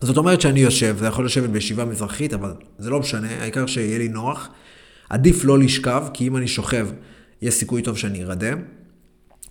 זאת 0.00 0.16
אומרת 0.16 0.40
שאני 0.40 0.60
יושב, 0.60 0.96
זה 0.98 1.06
יכול 1.06 1.24
לשבת 1.24 1.50
בישיבה 1.50 1.84
מזרחית, 1.84 2.34
אבל 2.34 2.52
זה 2.78 2.90
לא 2.90 3.00
משנה, 3.00 3.28
העיקר 3.40 3.66
שיהיה 3.66 3.98
לי 3.98 4.08
נוח. 4.08 4.48
עדיף 5.10 5.44
לא 5.44 5.58
לשכב, 5.58 6.04
כי 6.14 6.26
אם 6.26 6.36
אני 6.36 6.48
שוכב, 6.48 6.88
יש 7.42 7.54
סיכוי 7.54 7.82
טוב 7.82 7.96
שאני 7.96 8.24
ארדם. 8.24 8.58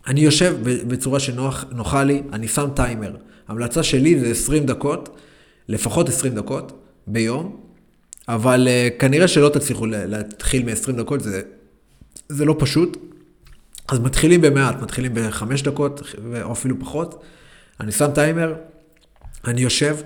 אני 0.07 0.21
יושב 0.21 0.55
בצורה 0.87 1.19
שנוחה 1.19 2.03
לי, 2.03 2.21
אני 2.33 2.47
שם 2.47 2.67
טיימר. 2.75 3.15
המלצה 3.47 3.83
שלי 3.83 4.19
זה 4.19 4.27
20 4.27 4.65
דקות, 4.65 5.19
לפחות 5.67 6.09
20 6.09 6.35
דקות 6.35 6.83
ביום, 7.07 7.61
אבל 8.27 8.67
uh, 8.67 8.99
כנראה 8.99 9.27
שלא 9.27 9.49
תצליחו 9.49 9.85
להתחיל 9.85 10.65
מ-20 10.65 10.91
דקות, 10.91 11.21
זה, 11.21 11.41
זה 12.29 12.45
לא 12.45 12.55
פשוט. 12.59 12.97
אז 13.87 13.99
מתחילים 13.99 14.41
במעט, 14.41 14.81
מתחילים 14.81 15.11
בחמש 15.15 15.61
דקות, 15.61 16.01
או 16.43 16.51
אפילו 16.51 16.79
פחות. 16.79 17.23
אני 17.79 17.91
שם 17.91 18.11
טיימר, 18.13 18.53
אני 19.47 19.61
יושב, 19.61 19.97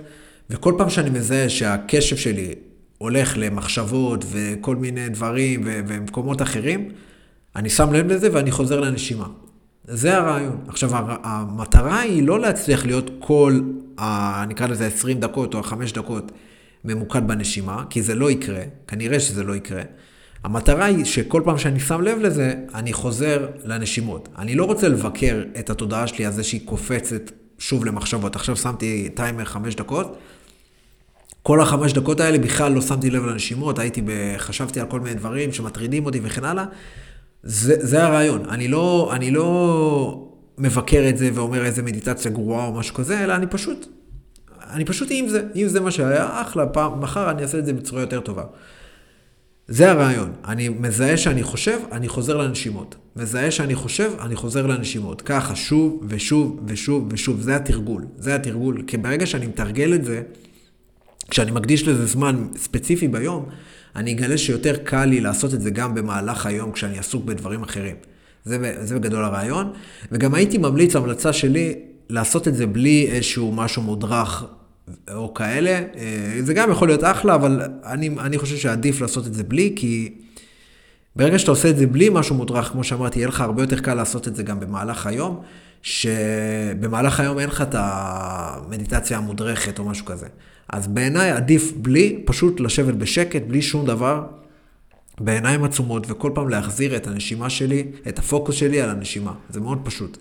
וכל 0.50 0.74
פעם 0.78 0.90
שאני 0.90 1.10
מזהה 1.10 1.50
שהקשב 1.50 2.18
שלי 2.18 2.56
הולך 2.98 3.34
למחשבות 3.38 4.26
וכל 4.32 4.76
מיני 4.76 5.10
דברים 5.10 5.62
ו- 5.66 5.80
ומקומות 5.88 6.42
אחרים, 6.42 6.90
אני 7.56 7.70
שם 7.70 7.94
לב 7.94 8.08
לזה 8.08 8.30
ואני 8.34 8.52
חוזר 8.52 8.80
לנשימה. 8.80 9.28
זה 9.84 10.18
הרעיון. 10.18 10.58
עכשיו, 10.68 10.92
המטרה 11.24 12.00
היא 12.00 12.24
לא 12.24 12.40
להצליח 12.40 12.86
להיות 12.86 13.12
כל, 13.20 13.60
ה, 13.98 14.46
נקרא 14.46 14.68
לזה 14.68 14.88
20 14.88 15.20
דקות 15.20 15.54
או 15.54 15.64
5 15.64 15.94
דקות 15.94 16.32
ממוקד 16.86 17.28
בנשימה, 17.28 17.84
כי 17.90 18.02
זה 18.02 18.16
לא 18.16 18.32
יקרה, 18.32 18.62
כנראה 18.88 19.20
שזה 19.20 19.44
לא 19.44 19.56
יקרה. 19.56 19.82
המטרה 20.44 20.86
היא 20.86 21.06
שכל 21.06 21.42
פעם 21.46 21.58
שאני 21.58 21.80
שם 21.80 22.02
לב 22.02 22.18
לזה, 22.18 22.54
אני 22.74 22.94
חוזר 22.94 23.48
לנשימות. 23.66 24.30
אני 24.38 24.56
לא 24.56 24.66
רוצה 24.66 24.90
לבקר 24.90 25.44
את 25.60 25.70
התודעה 25.70 26.08
שלי 26.08 26.26
על 26.26 26.32
זה 26.32 26.44
שהיא 26.44 26.62
קופצת 26.66 27.32
שוב 27.58 27.86
למחשבות. 27.86 28.36
עכשיו 28.36 28.56
שמתי 28.56 29.10
טיימר 29.16 29.46
5 29.46 29.76
דקות, 29.76 30.18
כל 31.50 31.62
החמש 31.62 31.94
דקות 31.94 32.20
האלה 32.20 32.38
בכלל 32.38 32.72
לא 32.72 32.82
שמתי 32.82 33.10
לב 33.10 33.26
לנשימות, 33.26 33.80
הייתי. 33.80 34.02
חשבתי 34.38 34.80
על 34.80 34.86
כל 34.86 35.00
מיני 35.00 35.16
דברים 35.16 35.54
שמטרידים 35.54 36.06
אותי 36.06 36.20
וכן 36.24 36.44
הלאה. 36.44 36.66
זה, 37.44 37.76
זה 37.80 38.04
הרעיון. 38.04 38.46
אני 38.50 38.68
לא, 38.68 39.12
אני 39.14 39.32
לא 39.32 40.30
מבקר 40.58 41.06
את 41.10 41.18
זה 41.18 41.30
ואומר 41.34 41.66
איזה 41.66 41.84
מדיטציה 41.84 42.32
גרועה 42.32 42.68
או 42.68 42.74
משהו 42.74 42.96
כזה, 42.96 43.24
אלא 43.24 43.36
אני 43.36 43.48
פשוט, 43.48 43.88
אני 44.70 44.86
פשוט 44.86 45.08
עם 45.12 45.28
זה. 45.28 45.44
אם 45.56 45.68
זה 45.68 45.80
מה 45.80 45.92
שהיה, 45.92 46.42
אחלה, 46.42 46.66
פעם, 46.66 47.02
מחר 47.02 47.32
אני 47.32 47.42
אעשה 47.42 47.60
את 47.60 47.66
זה 47.66 47.74
בצורה 47.74 48.02
יותר 48.02 48.20
טובה. 48.20 48.44
זה 49.68 49.92
הרעיון. 49.92 50.32
אני 50.48 50.70
מזהה 50.70 51.18
שאני 51.18 51.44
חושב, 51.44 51.80
אני 51.92 52.08
חוזר 52.08 52.38
לנשימות. 52.38 52.96
מזהה 53.16 53.52
שאני 53.52 53.76
חושב, 53.76 54.12
אני 54.22 54.36
חוזר 54.36 54.68
לנשימות. 54.68 55.22
ככה, 55.22 55.56
שוב 55.56 56.04
ושוב 56.08 56.60
ושוב 56.66 57.10
ושוב. 57.12 57.42
זה 57.42 57.56
התרגול. 57.56 58.06
זה 58.18 58.36
התרגול. 58.36 58.84
כי 58.88 58.98
ברגע 58.98 59.26
שאני 59.26 59.48
מתרגל 59.48 59.94
את 59.94 60.06
זה, 60.06 60.22
כשאני 61.30 61.52
מקדיש 61.52 61.88
לזה 61.88 62.06
זמן 62.06 62.48
ספציפי 62.58 63.08
ביום, 63.08 63.46
אני 63.96 64.14
אגלה 64.14 64.38
שיותר 64.38 64.76
קל 64.84 65.06
לי 65.06 65.22
לעשות 65.22 65.54
את 65.54 65.62
זה 65.62 65.70
גם 65.70 65.96
במהלך 65.96 66.46
היום 66.46 66.72
כשאני 66.72 67.00
עסוק 67.00 67.26
בדברים 67.26 67.64
אחרים. 67.64 67.96
זה, 68.46 68.76
זה 68.86 68.96
בגדול 68.96 69.24
הרעיון. 69.24 69.74
וגם 70.12 70.34
הייתי 70.34 70.58
ממליץ, 70.58 70.96
המלצה 70.96 71.34
שלי, 71.34 71.76
לעשות 72.10 72.48
את 72.48 72.56
זה 72.56 72.68
בלי 72.68 73.08
איזשהו 73.12 73.52
משהו 73.52 73.82
מודרך 73.82 74.46
או 75.14 75.34
כאלה. 75.34 75.72
אה, 75.72 76.38
זה 76.40 76.54
גם 76.54 76.72
יכול 76.72 76.88
להיות 76.88 77.04
אחלה, 77.04 77.36
אבל 77.36 77.62
אני, 77.86 78.10
אני 78.20 78.38
חושב 78.38 78.58
שעדיף 78.58 79.02
לעשות 79.02 79.28
את 79.28 79.34
זה 79.34 79.44
בלי, 79.44 79.74
כי 79.76 80.14
ברגע 81.16 81.40
שאתה 81.40 81.52
עושה 81.52 81.70
את 81.70 81.78
זה 81.78 81.88
בלי 81.88 82.10
משהו 82.12 82.36
מודרך, 82.36 82.66
כמו 82.66 82.84
שאמרתי, 82.84 83.20
יהיה 83.20 83.28
לך 83.28 83.42
הרבה 83.42 83.64
יותר 83.64 83.80
קל 83.80 83.94
לעשות 83.94 84.28
את 84.28 84.36
זה 84.36 84.44
גם 84.44 84.60
במהלך 84.60 85.08
היום, 85.08 85.42
שבמהלך 85.82 87.20
היום 87.20 87.40
אין 87.40 87.50
לך 87.50 87.62
את 87.62 87.76
המדיטציה 87.78 89.18
המודרכת 89.18 89.80
או 89.80 89.84
משהו 89.84 90.06
כזה. 90.06 90.28
אז 90.70 90.88
בעיניי 90.88 91.32
עדיף 91.32 91.72
בלי, 91.76 92.22
פשוט 92.26 92.60
לשבת 92.60 92.94
בשקט, 92.94 93.42
בלי 93.48 93.62
שום 93.62 93.86
דבר, 93.86 94.24
בעיניים 95.20 95.64
עצומות, 95.64 96.06
וכל 96.10 96.32
פעם 96.36 96.50
להחזיר 96.50 96.96
את 96.96 97.08
הנשימה 97.08 97.50
שלי, 97.50 97.84
את 98.08 98.20
הפוקוס 98.20 98.56
שלי 98.56 98.82
על 98.82 98.90
הנשימה. 98.90 99.34
זה 99.50 99.60
מאוד 99.60 99.80
פשוט. 99.84 100.18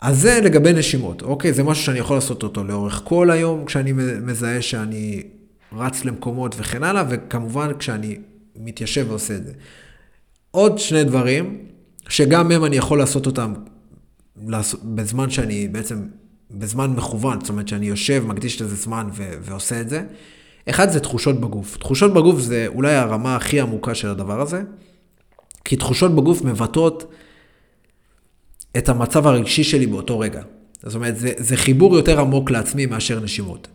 אז 0.00 0.20
זה 0.20 0.40
לגבי 0.44 0.72
נשימות, 0.72 1.22
אוקיי? 1.22 1.52
זה 1.52 1.62
משהו 1.62 1.84
שאני 1.84 1.98
יכול 1.98 2.16
לעשות 2.16 2.42
אותו 2.42 2.64
לאורך 2.64 3.00
כל 3.04 3.30
היום, 3.30 3.64
כשאני 3.64 3.92
מזהה 4.22 4.62
שאני 4.62 5.22
רץ 5.72 6.04
למקומות 6.04 6.54
וכן 6.58 6.82
הלאה, 6.82 7.04
וכמובן 7.08 7.70
כשאני 7.78 8.18
מתיישב 8.56 9.06
ועושה 9.08 9.36
את 9.36 9.46
זה. 9.46 9.52
עוד 10.50 10.78
שני 10.78 11.04
דברים, 11.04 11.58
שגם 12.08 12.52
הם 12.52 12.64
אני 12.64 12.76
יכול 12.76 12.98
לעשות 12.98 13.26
אותם 13.26 13.54
בזמן 14.84 15.30
שאני 15.30 15.68
בעצם 15.68 16.06
בזמן 16.50 16.90
מכוון, 16.90 17.40
זאת 17.40 17.48
אומרת 17.48 17.68
שאני 17.68 17.86
יושב, 17.86 18.24
מקדיש 18.26 18.62
לזה 18.62 18.76
זמן 18.76 19.08
ו- 19.12 19.34
ועושה 19.40 19.80
את 19.80 19.88
זה. 19.88 20.04
אחד 20.70 20.90
זה 20.90 21.00
תחושות 21.00 21.40
בגוף. 21.40 21.76
תחושות 21.76 22.14
בגוף 22.14 22.40
זה 22.40 22.66
אולי 22.66 22.94
הרמה 22.94 23.36
הכי 23.36 23.60
עמוקה 23.60 23.94
של 23.94 24.08
הדבר 24.08 24.40
הזה, 24.40 24.62
כי 25.64 25.76
תחושות 25.76 26.14
בגוף 26.14 26.42
מבטאות 26.42 27.12
את 28.76 28.88
המצב 28.88 29.26
הרגשי 29.26 29.64
שלי 29.64 29.86
באותו 29.86 30.18
רגע. 30.18 30.42
זאת 30.82 30.94
אומרת, 30.94 31.16
זה, 31.16 31.32
זה 31.36 31.56
חיבור 31.56 31.96
יותר 31.96 32.20
עמוק 32.20 32.50
לעצמי 32.50 32.86
מאשר 32.86 33.20
נשימות. 33.20 33.68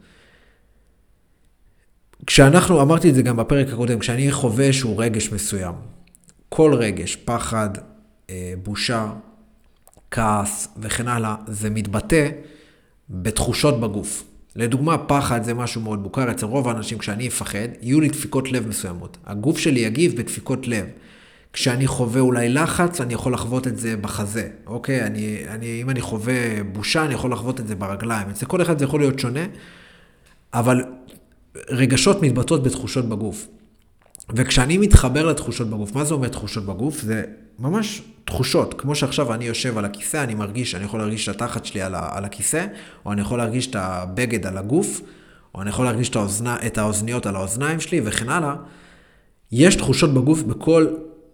כשאנחנו, 2.28 2.82
אמרתי 2.82 3.10
את 3.10 3.16
זה 3.16 3.22
גם 3.22 3.38
בפרק 3.38 3.68
הקודם, 3.74 4.00
כשאני 4.00 4.32
חווה 4.32 4.66
איזשהו 4.66 4.98
רגש 4.98 5.32
מסוים, 5.32 5.74
כל 6.50 6.74
רגש, 6.74 7.16
פחד, 7.16 7.70
אה, 8.30 8.54
בושה, 8.64 9.14
כעס 10.14 10.68
וכן 10.78 11.08
הלאה, 11.08 11.36
זה 11.48 11.70
מתבטא 11.70 12.30
בתחושות 13.10 13.80
בגוף. 13.80 14.24
לדוגמה, 14.56 14.98
פחד 14.98 15.44
זה 15.44 15.54
משהו 15.54 15.82
מאוד 15.82 16.00
מוכר 16.00 16.32
אצל 16.32 16.46
רוב 16.46 16.68
האנשים, 16.68 16.98
כשאני 16.98 17.28
אפחד, 17.28 17.68
יהיו 17.82 18.02
לי 18.02 18.08
דפיקות 18.08 18.52
לב 18.52 18.68
מסוימות. 18.68 19.18
הגוף 19.26 19.58
שלי 19.58 19.80
יגיב 19.80 20.18
בדפיקות 20.18 20.68
לב. 20.68 20.86
כשאני 21.54 21.88
חווה 21.88 22.22
אולי 22.22 22.50
לחץ, 22.50 23.02
אני 23.02 23.14
יכול 23.14 23.34
לחוות 23.34 23.68
את 23.68 23.78
זה 23.78 23.98
בחזה, 23.98 24.50
אוקיי? 24.68 25.04
אני, 25.04 25.38
אני, 25.48 25.82
אם 25.82 25.90
אני 25.90 26.02
חווה 26.02 26.64
בושה, 26.72 27.06
אני 27.06 27.14
יכול 27.14 27.32
לחוות 27.32 27.60
את 27.60 27.68
זה 27.68 27.76
ברגליים. 27.76 28.30
אצל 28.30 28.46
כל 28.46 28.62
אחד 28.62 28.80
זה 28.80 28.86
יכול 28.86 29.00
להיות 29.00 29.20
שונה, 29.20 29.46
אבל 30.54 30.84
רגשות 31.70 32.22
מתבטאות 32.22 32.64
בתחושות 32.64 33.10
בגוף. 33.10 33.48
וכשאני 34.30 34.78
מתחבר 34.78 35.26
לתחושות 35.26 35.70
בגוף, 35.70 35.96
מה 35.96 36.06
זה 36.06 36.14
אומר 36.14 36.28
תחושות 36.28 36.66
בגוף? 36.66 37.02
זה 37.02 37.24
ממש 37.60 38.02
תחושות. 38.26 38.74
כמו 38.74 38.96
שעכשיו 38.96 39.34
אני 39.34 39.46
יושב 39.46 39.78
על 39.78 39.86
הכיסא, 39.86 40.24
אני 40.24 40.36
מרגיש, 40.36 40.76
אני 40.76 40.86
יכול 40.86 41.00
להרגיש 41.00 41.30
את 41.30 41.36
התחת 41.36 41.66
שלי 41.66 41.82
על, 41.82 41.96
על 41.96 42.26
הכיסא, 42.26 42.66
או 43.06 43.12
אני 43.12 43.22
יכול 43.22 43.38
להרגיש 43.38 43.68
את 43.68 43.76
הבגד 43.76 44.46
על 44.46 44.58
הגוף, 44.58 45.02
או 45.56 45.62
אני 45.62 45.70
יכול 45.70 45.86
להרגיש 45.86 46.10
את, 46.10 46.16
האוזנה, 46.16 46.58
את 46.66 46.78
האוזניות 46.78 47.26
על 47.26 47.36
האוזניים 47.36 47.80
שלי, 47.80 48.02
וכן 48.04 48.30
הלאה. 48.30 48.56
יש 49.52 49.76
תחושות 49.76 50.14
בגוף 50.14 50.42
בכל 50.44 50.88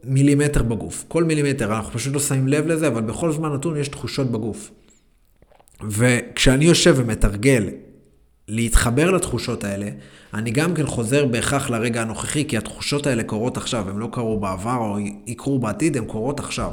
מילימטר 0.04 0.64
בגוף. 0.64 1.06
כל 1.08 1.24
מילימטר, 1.24 1.76
אנחנו 1.76 1.92
פשוט 1.92 2.14
לא 2.14 2.20
שמים 2.20 2.48
לב 2.48 2.68
לזה, 2.68 2.88
אבל 2.88 3.02
בכל 3.02 3.32
זמן 3.32 3.54
נתון 3.54 3.78
יש 3.78 3.88
תחושות 3.88 4.32
בגוף. 4.32 4.72
וכשאני 5.90 6.66
יושב 6.66 6.94
ומתרגל 6.98 7.70
להתחבר 8.50 9.12
לתחושות 9.12 9.64
האלה, 9.64 9.90
אני 10.34 10.52
גם 10.52 10.74
כן 10.74 10.86
חוזר 10.86 11.26
בהכרח 11.26 11.70
לרגע 11.70 12.02
הנוכחי, 12.02 12.46
כי 12.48 12.58
התחושות 12.58 13.08
האלה 13.08 13.24
קורות 13.24 13.58
עכשיו, 13.58 13.90
הן 13.90 13.98
לא 13.98 14.10
קרו 14.12 14.40
בעבר 14.40 14.76
או 14.76 14.98
יקרו 15.28 15.60
בעתיד, 15.60 15.98
הן 15.98 16.06
קורות 16.06 16.40
עכשיו. 16.40 16.72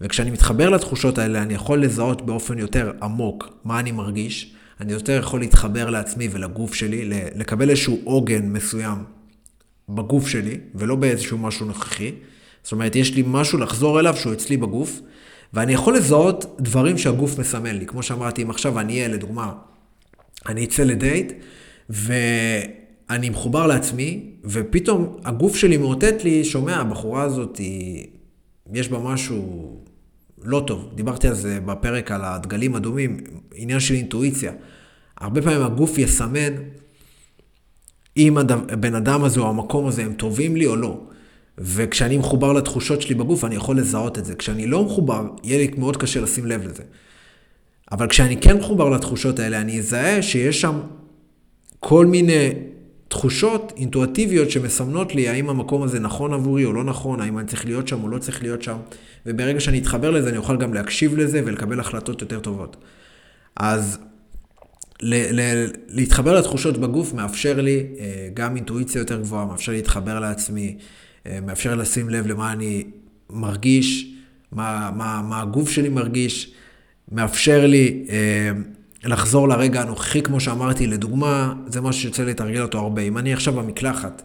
וכשאני 0.00 0.30
מתחבר 0.30 0.68
לתחושות 0.70 1.18
האלה, 1.18 1.42
אני 1.42 1.54
יכול 1.54 1.82
לזהות 1.82 2.26
באופן 2.26 2.58
יותר 2.58 2.92
עמוק 3.02 3.48
מה 3.64 3.80
אני 3.80 3.92
מרגיש, 3.92 4.54
אני 4.80 4.92
יותר 4.92 5.12
יכול 5.12 5.40
להתחבר 5.40 5.90
לעצמי 5.90 6.28
ולגוף 6.30 6.74
שלי, 6.74 7.10
לקבל 7.34 7.70
איזשהו 7.70 7.98
עוגן 8.04 8.48
מסוים 8.48 8.98
בגוף 9.88 10.28
שלי, 10.28 10.58
ולא 10.74 10.94
באיזשהו 10.96 11.38
משהו 11.38 11.66
נוכחי. 11.66 12.12
זאת 12.62 12.72
אומרת, 12.72 12.96
יש 12.96 13.14
לי 13.14 13.22
משהו 13.26 13.58
לחזור 13.58 14.00
אליו 14.00 14.16
שהוא 14.16 14.32
אצלי 14.32 14.56
בגוף, 14.56 15.00
ואני 15.52 15.72
יכול 15.72 15.96
לזהות 15.96 16.56
דברים 16.60 16.98
שהגוף 16.98 17.38
מסמן 17.38 17.76
לי. 17.76 17.86
כמו 17.86 18.02
שאמרתי, 18.02 18.42
אם 18.42 18.50
עכשיו 18.50 18.80
אני 18.80 18.92
אהיה, 18.96 19.08
לדוגמה, 19.08 19.52
אני 20.48 20.64
אצא 20.64 20.82
לדייט, 20.82 21.32
ואני 21.90 23.30
מחובר 23.30 23.66
לעצמי, 23.66 24.30
ופתאום 24.44 25.16
הגוף 25.24 25.56
שלי 25.56 25.76
מאותת 25.76 26.24
לי, 26.24 26.44
שומע, 26.44 26.76
הבחורה 26.76 27.22
הזאת, 27.22 27.56
היא... 27.56 28.06
יש 28.74 28.88
בה 28.88 28.98
משהו 28.98 29.76
לא 30.42 30.64
טוב. 30.66 30.90
דיברתי 30.94 31.28
על 31.28 31.34
זה 31.34 31.60
בפרק 31.60 32.12
על 32.12 32.24
הדגלים 32.24 32.74
אדומים, 32.74 33.16
עניין 33.54 33.80
של 33.80 33.94
אינטואיציה. 33.94 34.52
הרבה 35.18 35.42
פעמים 35.42 35.62
הגוף 35.62 35.98
יסמן 35.98 36.52
אם 38.16 38.38
הבן 38.38 38.94
אדם 38.94 39.24
הזה 39.24 39.40
או 39.40 39.48
המקום 39.48 39.86
הזה 39.86 40.04
הם 40.04 40.12
טובים 40.12 40.56
לי 40.56 40.66
או 40.66 40.76
לא. 40.76 41.00
וכשאני 41.58 42.16
מחובר 42.16 42.52
לתחושות 42.52 43.02
שלי 43.02 43.14
בגוף, 43.14 43.44
אני 43.44 43.54
יכול 43.54 43.78
לזהות 43.78 44.18
את 44.18 44.24
זה. 44.24 44.34
כשאני 44.34 44.66
לא 44.66 44.84
מחובר, 44.84 45.26
יהיה 45.42 45.58
לי 45.58 45.70
מאוד 45.78 45.96
קשה 45.96 46.20
לשים 46.20 46.46
לב 46.46 46.66
לזה. 46.66 46.82
אבל 47.92 48.08
כשאני 48.08 48.40
כן 48.40 48.56
מחובר 48.56 48.88
לתחושות 48.88 49.38
האלה, 49.38 49.60
אני 49.60 49.78
אזהה 49.78 50.22
שיש 50.22 50.60
שם 50.60 50.80
כל 51.80 52.06
מיני 52.06 52.50
תחושות 53.08 53.72
אינטואטיביות 53.76 54.50
שמסמנות 54.50 55.14
לי 55.14 55.28
האם 55.28 55.50
המקום 55.50 55.82
הזה 55.82 56.00
נכון 56.00 56.32
עבורי 56.32 56.64
או 56.64 56.72
לא 56.72 56.84
נכון, 56.84 57.20
האם 57.20 57.38
אני 57.38 57.46
צריך 57.46 57.64
להיות 57.64 57.88
שם 57.88 58.02
או 58.02 58.08
לא 58.08 58.18
צריך 58.18 58.42
להיות 58.42 58.62
שם, 58.62 58.76
וברגע 59.26 59.60
שאני 59.60 59.78
אתחבר 59.78 60.10
לזה 60.10 60.28
אני 60.28 60.36
אוכל 60.36 60.56
גם 60.56 60.74
להקשיב 60.74 61.16
לזה 61.16 61.42
ולקבל 61.44 61.80
החלטות 61.80 62.20
יותר 62.20 62.40
טובות. 62.40 62.76
אז 63.56 63.98
ל- 65.02 65.40
ל- 65.40 65.70
להתחבר 65.88 66.34
לתחושות 66.34 66.78
בגוף 66.78 67.12
מאפשר 67.12 67.60
לי 67.60 67.86
אה, 67.98 68.28
גם 68.34 68.56
אינטואיציה 68.56 68.98
יותר 68.98 69.20
גבוהה, 69.20 69.44
מאפשר 69.44 69.72
להתחבר 69.72 70.20
לעצמי, 70.20 70.76
אה, 71.26 71.38
מאפשר 71.46 71.74
לשים 71.74 72.08
לב 72.08 72.26
למה 72.26 72.52
אני 72.52 72.84
מרגיש, 73.30 74.12
מה, 74.52 74.90
מה, 74.96 75.22
מה 75.28 75.42
הגוף 75.42 75.70
שלי 75.70 75.88
מרגיש, 75.88 76.52
מאפשר 77.12 77.66
לי 77.66 78.06
אה, 78.08 78.50
לחזור 79.04 79.48
לרגע 79.48 79.80
הנוכחי, 79.80 80.22
כמו 80.22 80.40
שאמרתי, 80.40 80.86
לדוגמה, 80.86 81.54
זה 81.66 81.80
משהו 81.80 82.02
שיוצא 82.02 82.22
לתרגל 82.22 82.62
אותו 82.62 82.78
הרבה. 82.78 83.02
אם 83.02 83.18
אני 83.18 83.32
עכשיו 83.32 83.54
במקלחת, 83.54 84.22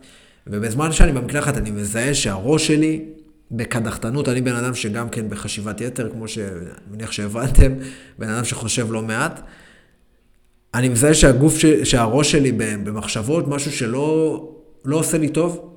ובזמן 0.48 0.92
שאני 0.92 1.12
במקלחת 1.12 1.58
אני 1.58 1.72
מזהה 1.72 2.14
שהראש 2.14 2.68
שלי 2.68 3.06
בקדחתנות, 3.52 4.30
אני 4.30 4.42
בן 4.42 4.56
אדם 4.56 4.76
שגם 4.76 5.10
כן 5.10 5.30
בחשיבת 5.30 5.82
יתר, 5.82 6.10
כמו 6.12 6.28
שאני 6.28 6.50
מניח 6.92 7.12
שהבנתם, 7.12 7.74
בן 8.20 8.30
אדם 8.30 8.44
שחושב 8.44 8.92
לא 8.92 9.02
מעט. 9.02 9.42
אני 10.74 10.90
מזהה 10.90 11.14
שהגוף, 11.14 11.58
ש... 11.58 11.66
שהראש 11.66 12.32
שלי 12.32 12.52
במחשבות, 12.52 13.48
משהו 13.48 13.72
שלא 13.72 14.48
לא 14.86 14.98
עושה 14.98 15.18
לי 15.18 15.30
טוב, 15.30 15.71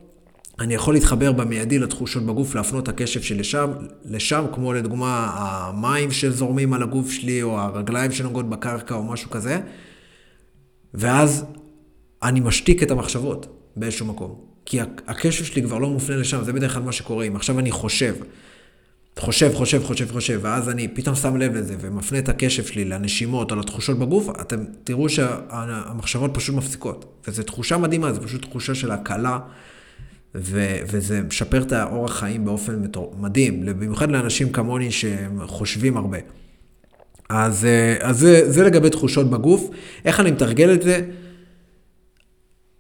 אני 0.60 0.74
יכול 0.74 0.94
להתחבר 0.94 1.32
במיידי 1.32 1.78
לתחושות 1.78 2.26
בגוף, 2.26 2.54
להפנות 2.54 2.82
את 2.82 2.88
הקשב 2.88 3.22
שלי 3.22 3.38
לשם, 3.38 3.70
לשם, 4.04 4.44
כמו 4.52 4.72
לדוגמה 4.72 5.30
המים 5.34 6.10
שזורמים 6.10 6.72
על 6.72 6.82
הגוף 6.82 7.10
שלי, 7.10 7.42
או 7.42 7.60
הרגליים 7.60 8.12
שנוגעות 8.12 8.50
בקרקע, 8.50 8.94
או 8.94 9.02
משהו 9.02 9.30
כזה, 9.30 9.60
ואז 10.94 11.44
אני 12.22 12.40
משתיק 12.40 12.82
את 12.82 12.90
המחשבות 12.90 13.70
באיזשהו 13.76 14.06
מקום. 14.06 14.40
כי 14.66 14.80
הקשב 14.80 15.44
שלי 15.44 15.62
כבר 15.62 15.78
לא 15.78 15.88
מופנה 15.88 16.16
לשם, 16.16 16.44
זה 16.44 16.52
בדרך 16.52 16.74
כלל 16.74 16.82
מה 16.82 16.92
שקורה. 16.92 17.24
אם 17.24 17.36
עכשיו 17.36 17.58
אני 17.58 17.70
חושב, 17.70 18.14
חושב, 19.18 19.54
חושב, 19.54 19.84
חושב, 19.84 20.12
חושב, 20.12 20.40
ואז 20.42 20.68
אני 20.68 20.88
פתאום 20.88 21.16
שם 21.16 21.36
לב 21.36 21.54
לזה 21.54 21.76
ומפנה 21.80 22.18
את 22.18 22.28
הקשב 22.28 22.64
שלי 22.64 22.84
לנשימות 22.84 23.50
או 23.50 23.56
לתחושות 23.56 23.98
בגוף, 23.98 24.28
אתם 24.40 24.64
תראו 24.84 25.08
שהמחשבות 25.08 26.30
פשוט 26.34 26.54
מפסיקות. 26.54 27.22
וזו 27.28 27.42
תחושה 27.42 27.78
מדהימה, 27.78 28.12
זו 28.12 28.20
פשוט 28.22 28.42
תחושה 28.42 28.74
של 28.74 28.90
הקלה, 28.90 29.38
ו- 30.34 30.76
וזה 30.86 31.22
משפר 31.22 31.62
את 31.62 31.72
האורח 31.72 32.18
חיים 32.18 32.44
באופן 32.44 32.82
מדהים, 33.20 33.66
במיוחד 33.66 34.10
לאנשים 34.10 34.52
כמוני 34.52 34.88
שחושבים 34.90 35.96
הרבה. 35.96 36.18
אז, 37.28 37.64
אה, 37.64 37.96
אז 38.00 38.18
זה, 38.18 38.50
זה 38.50 38.64
לגבי 38.64 38.90
תחושות 38.90 39.30
בגוף. 39.30 39.70
איך 40.04 40.20
אני 40.20 40.30
מתרגל 40.30 40.74
את 40.74 40.82
זה? 40.82 41.00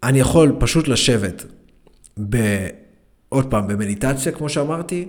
אני 0.02 0.20
יכול 0.20 0.56
פשוט 0.58 0.88
לשבת, 0.88 1.44
ב, 2.30 2.36
עוד 3.28 3.50
פעם, 3.50 3.68
במדיטציה, 3.68 4.32
כמו 4.32 4.48
שאמרתי, 4.48 5.08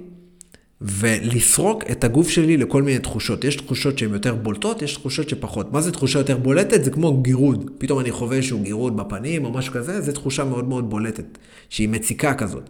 ולסרוק 0.82 1.84
את 1.92 2.04
הגוף 2.04 2.30
שלי 2.30 2.58
לכל 2.58 2.84
מיני 2.84 3.00
תחושות. 3.00 3.44
יש 3.44 3.56
תחושות 3.56 3.98
שהן 3.98 4.14
יותר 4.14 4.36
בולטות, 4.36 4.82
יש 4.82 4.94
תחושות 4.94 5.30
שפחות. 5.30 5.74
מה 5.74 5.82
זה 5.82 5.92
תחושה 5.92 6.20
יותר 6.20 6.38
בולטת? 6.38 6.84
זה 6.84 6.92
כמו 6.92 7.22
גירוד. 7.22 7.72
פתאום 7.78 8.00
אני 8.00 8.12
חווה 8.12 8.38
איזשהו 8.38 8.60
גירוד 8.60 8.98
בפנים 8.98 9.46
או 9.46 9.52
משהו 9.52 9.74
כזה, 9.74 10.02
זו 10.02 10.12
תחושה 10.12 10.44
מאוד 10.44 10.68
מאוד 10.68 10.90
בולטת, 10.90 11.38
שהיא 11.70 11.90
מציקה 11.90 12.34
כזאת. 12.34 12.70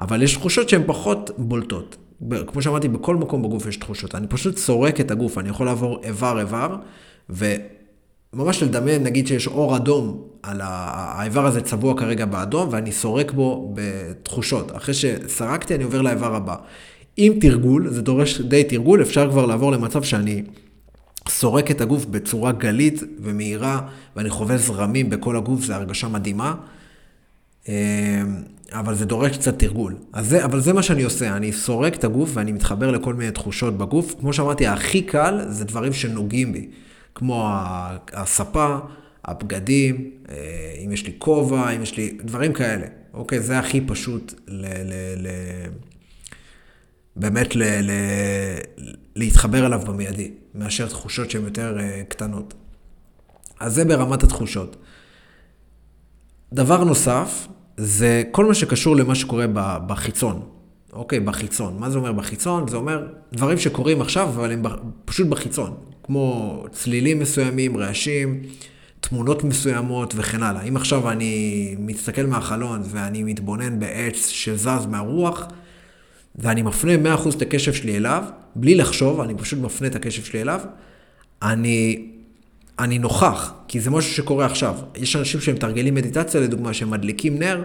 אבל 0.00 0.22
יש 0.22 0.34
תחושות 0.34 0.68
שהן 0.68 0.82
פחות 0.86 1.30
בולטות. 1.38 1.96
כמו 2.46 2.62
שאמרתי, 2.62 2.88
בכל 2.88 3.16
מקום 3.16 3.42
בגוף 3.42 3.66
יש 3.66 3.76
תחושות. 3.76 4.14
אני 4.14 4.26
פשוט 4.26 4.56
סורק 4.56 5.00
את 5.00 5.10
הגוף, 5.10 5.38
אני 5.38 5.48
יכול 5.48 5.66
לעבור 5.66 6.00
איבר-איבר, 6.04 6.76
וממש 7.30 8.62
לדמיין, 8.62 9.02
נגיד 9.02 9.26
שיש 9.26 9.46
אור 9.46 9.76
אדום, 9.76 10.22
על 10.42 10.60
האיבר 10.62 11.46
הזה 11.46 11.60
צבוע 11.60 11.96
כרגע 11.96 12.24
באדום, 12.24 12.68
ואני 12.72 12.92
סורק 12.92 13.32
בו 13.32 13.74
בתחושות. 13.74 14.76
אחרי 14.76 14.94
שסרקתי, 14.94 15.74
אני 15.74 15.84
עובר 15.84 16.02
לאיבר 16.02 16.34
הבא. 16.34 16.56
עם 17.16 17.40
תרגול, 17.40 17.88
זה 17.88 18.02
דורש 18.02 18.40
די 18.40 18.64
תרגול, 18.64 19.02
אפשר 19.02 19.30
כבר 19.30 19.46
לעבור 19.46 19.72
למצב 19.72 20.02
שאני 20.02 20.42
סורק 21.28 21.70
את 21.70 21.80
הגוף 21.80 22.04
בצורה 22.04 22.52
גלית 22.52 23.02
ומהירה, 23.18 23.80
ואני 24.16 24.30
חווה 24.30 24.56
זרמים 24.58 25.10
בכל 25.10 25.36
הגוף, 25.36 25.60
זו 25.60 25.74
הרגשה 25.74 26.08
מדהימה. 26.08 26.54
אמ, 27.68 27.74
אבל 28.72 28.94
זה 28.94 29.04
דורש 29.04 29.36
קצת 29.36 29.58
תרגול. 29.58 29.96
אז 30.12 30.28
זה, 30.28 30.44
אבל 30.44 30.60
זה 30.60 30.72
מה 30.72 30.82
שאני 30.82 31.02
עושה, 31.02 31.36
אני 31.36 31.52
סורק 31.52 31.94
את 31.94 32.04
הגוף 32.04 32.30
ואני 32.34 32.52
מתחבר 32.52 32.90
לכל 32.90 33.14
מיני 33.14 33.30
תחושות 33.30 33.78
בגוף. 33.78 34.14
כמו 34.20 34.32
שאמרתי, 34.32 34.66
הכי 34.66 35.02
קל 35.02 35.40
זה 35.48 35.64
דברים 35.64 35.92
שנוגעים 35.92 36.52
בי, 36.52 36.68
כמו 37.14 37.48
הספה, 38.12 38.78
הבגדים, 39.24 40.10
אה, 40.28 40.36
אם 40.84 40.92
יש 40.92 41.06
לי 41.06 41.12
כובע, 41.18 41.70
אם 41.70 41.82
יש 41.82 41.96
לי... 41.96 42.18
דברים 42.24 42.52
כאלה. 42.52 42.86
אוקיי? 43.14 43.40
זה 43.40 43.58
הכי 43.58 43.80
פשוט 43.80 44.34
ל... 44.48 44.66
ל, 44.66 44.92
ל 45.16 45.28
באמת 47.16 47.56
ל, 47.56 47.62
ל, 47.62 47.90
להתחבר 49.16 49.66
אליו 49.66 49.80
במיידי, 49.86 50.30
מאשר 50.54 50.88
תחושות 50.88 51.30
שהן 51.30 51.44
יותר 51.44 51.76
uh, 51.78 52.04
קטנות. 52.08 52.54
אז 53.60 53.74
זה 53.74 53.84
ברמת 53.84 54.22
התחושות. 54.22 54.76
דבר 56.52 56.84
נוסף, 56.84 57.48
זה 57.76 58.22
כל 58.30 58.46
מה 58.46 58.54
שקשור 58.54 58.96
למה 58.96 59.14
שקורה 59.14 59.46
בחיצון. 59.86 60.42
אוקיי, 60.92 61.20
בחיצון. 61.20 61.76
מה 61.78 61.90
זה 61.90 61.98
אומר 61.98 62.12
בחיצון? 62.12 62.68
זה 62.68 62.76
אומר 62.76 63.06
דברים 63.32 63.58
שקורים 63.58 64.00
עכשיו, 64.00 64.28
אבל 64.28 64.52
הם 64.52 64.62
פשוט 65.04 65.26
בחיצון. 65.26 65.76
כמו 66.02 66.64
צלילים 66.72 67.18
מסוימים, 67.18 67.76
רעשים, 67.76 68.42
תמונות 69.00 69.44
מסוימות 69.44 70.14
וכן 70.16 70.42
הלאה. 70.42 70.62
אם 70.62 70.76
עכשיו 70.76 71.10
אני 71.10 71.74
מסתכל 71.78 72.26
מהחלון 72.26 72.82
ואני 72.84 73.22
מתבונן 73.22 73.80
בעץ 73.80 74.26
שזז 74.26 74.86
מהרוח, 74.88 75.46
ואני 76.36 76.62
מפנה 76.62 77.14
100% 77.16 77.36
את 77.36 77.42
הקשב 77.42 77.72
שלי 77.72 77.96
אליו, 77.96 78.24
בלי 78.56 78.74
לחשוב, 78.74 79.20
אני 79.20 79.34
פשוט 79.34 79.58
מפנה 79.58 79.88
את 79.88 79.94
הקשב 79.94 80.24
שלי 80.24 80.40
אליו, 80.40 80.60
אני, 81.42 82.08
אני 82.78 82.98
נוכח, 82.98 83.54
כי 83.68 83.80
זה 83.80 83.90
משהו 83.90 84.12
שקורה 84.12 84.46
עכשיו. 84.46 84.76
יש 84.96 85.16
אנשים 85.16 85.40
שהם 85.40 85.56
תרגלים 85.56 85.94
מדיטציה, 85.94 86.40
לדוגמה, 86.40 86.74
שהם 86.74 86.90
מדליקים 86.90 87.38
נר, 87.38 87.64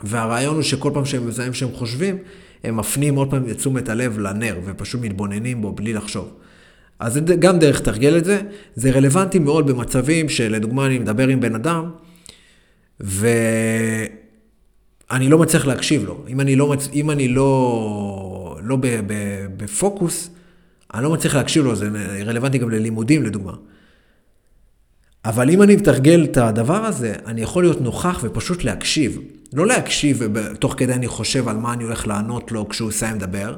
והרעיון 0.00 0.54
הוא 0.54 0.62
שכל 0.62 0.90
פעם 0.94 1.04
שהם 1.04 1.26
מזהים 1.26 1.54
שהם 1.54 1.72
חושבים, 1.72 2.18
הם 2.64 2.76
מפנים 2.76 3.14
עוד 3.14 3.30
פעם 3.30 3.48
את 3.50 3.56
תשומת 3.56 3.88
הלב 3.88 4.18
לנר, 4.18 4.58
ופשוט 4.64 5.00
מתבוננים 5.00 5.62
בו 5.62 5.72
בלי 5.72 5.92
לחשוב. 5.92 6.32
אז 6.98 7.12
זה 7.12 7.20
גם 7.20 7.58
דרך 7.58 7.80
תרגל 7.80 8.18
את 8.18 8.24
זה, 8.24 8.40
זה 8.74 8.90
רלוונטי 8.90 9.38
מאוד 9.38 9.66
במצבים 9.66 10.28
שלדוגמה 10.28 10.86
אני 10.86 10.98
מדבר 10.98 11.28
עם 11.28 11.40
בן 11.40 11.54
אדם, 11.54 11.90
ו... 13.00 13.28
אני 15.12 15.28
לא 15.28 15.38
מצליח 15.38 15.66
להקשיב 15.66 16.04
לו. 16.04 16.24
אם 16.28 16.40
אני 16.40 16.56
לא, 16.56 16.68
מצ... 16.68 16.88
אם 16.92 17.10
אני 17.10 17.28
לא, 17.28 18.58
לא 18.62 18.76
ב... 18.76 18.86
ב... 18.86 19.14
בפוקוס, 19.56 20.30
אני 20.94 21.04
לא 21.04 21.10
מצליח 21.10 21.34
להקשיב 21.34 21.64
לו, 21.64 21.76
זה 21.76 21.88
רלוונטי 22.26 22.58
גם 22.58 22.70
ללימודים 22.70 23.22
לדוגמה. 23.22 23.52
אבל 25.24 25.50
אם 25.50 25.62
אני 25.62 25.76
מתרגל 25.76 26.24
את 26.24 26.36
הדבר 26.36 26.84
הזה, 26.84 27.14
אני 27.26 27.40
יכול 27.40 27.62
להיות 27.64 27.80
נוכח 27.80 28.20
ופשוט 28.22 28.64
להקשיב. 28.64 29.18
לא 29.52 29.66
להקשיב 29.66 30.20
ותוך 30.34 30.74
כדי 30.76 30.92
אני 30.92 31.08
חושב 31.08 31.48
על 31.48 31.56
מה 31.56 31.72
אני 31.72 31.84
הולך 31.84 32.06
לענות 32.06 32.52
לו 32.52 32.68
כשהוא 32.68 32.90
יסיים 32.90 33.16
לדבר, 33.16 33.56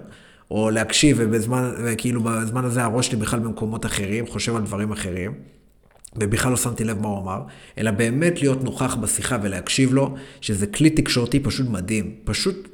או 0.51 0.71
להקשיב 0.71 1.17
ובזמן, 1.21 1.71
וכאילו 1.85 2.23
בזמן 2.23 2.65
הזה 2.65 2.85
הראש 2.85 3.07
שלי 3.07 3.17
בכלל 3.17 3.41
במקומות 3.41 3.87
אחרים, 3.87 4.27
חושב 4.27 4.57
על 4.57 4.63
דברים 4.63 4.93
אחרים. 4.93 5.33
ובכלל 6.17 6.51
לא 6.51 6.57
שמתי 6.57 6.85
לב 6.85 7.01
מה 7.01 7.09
הוא 7.09 7.23
אמר, 7.23 7.41
אלא 7.79 7.91
באמת 7.91 8.43
להיות 8.43 8.65
נוכח 8.65 8.95
בשיחה 8.95 9.39
ולהקשיב 9.43 9.95
לו, 9.95 10.15
שזה 10.41 10.67
כלי 10.67 10.91
תקשורתי 10.91 11.41
פשוט 11.41 11.69
מדהים, 11.69 12.15
פשוט 12.25 12.69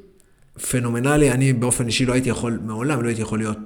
פנומנלי. 0.71 1.31
אני 1.31 1.53
באופן 1.53 1.87
אישי 1.87 2.05
לא 2.05 2.13
הייתי 2.13 2.29
יכול, 2.29 2.59
מעולם 2.65 3.01
לא 3.01 3.07
הייתי 3.07 3.21
יכול 3.21 3.39
להיות, 3.39 3.57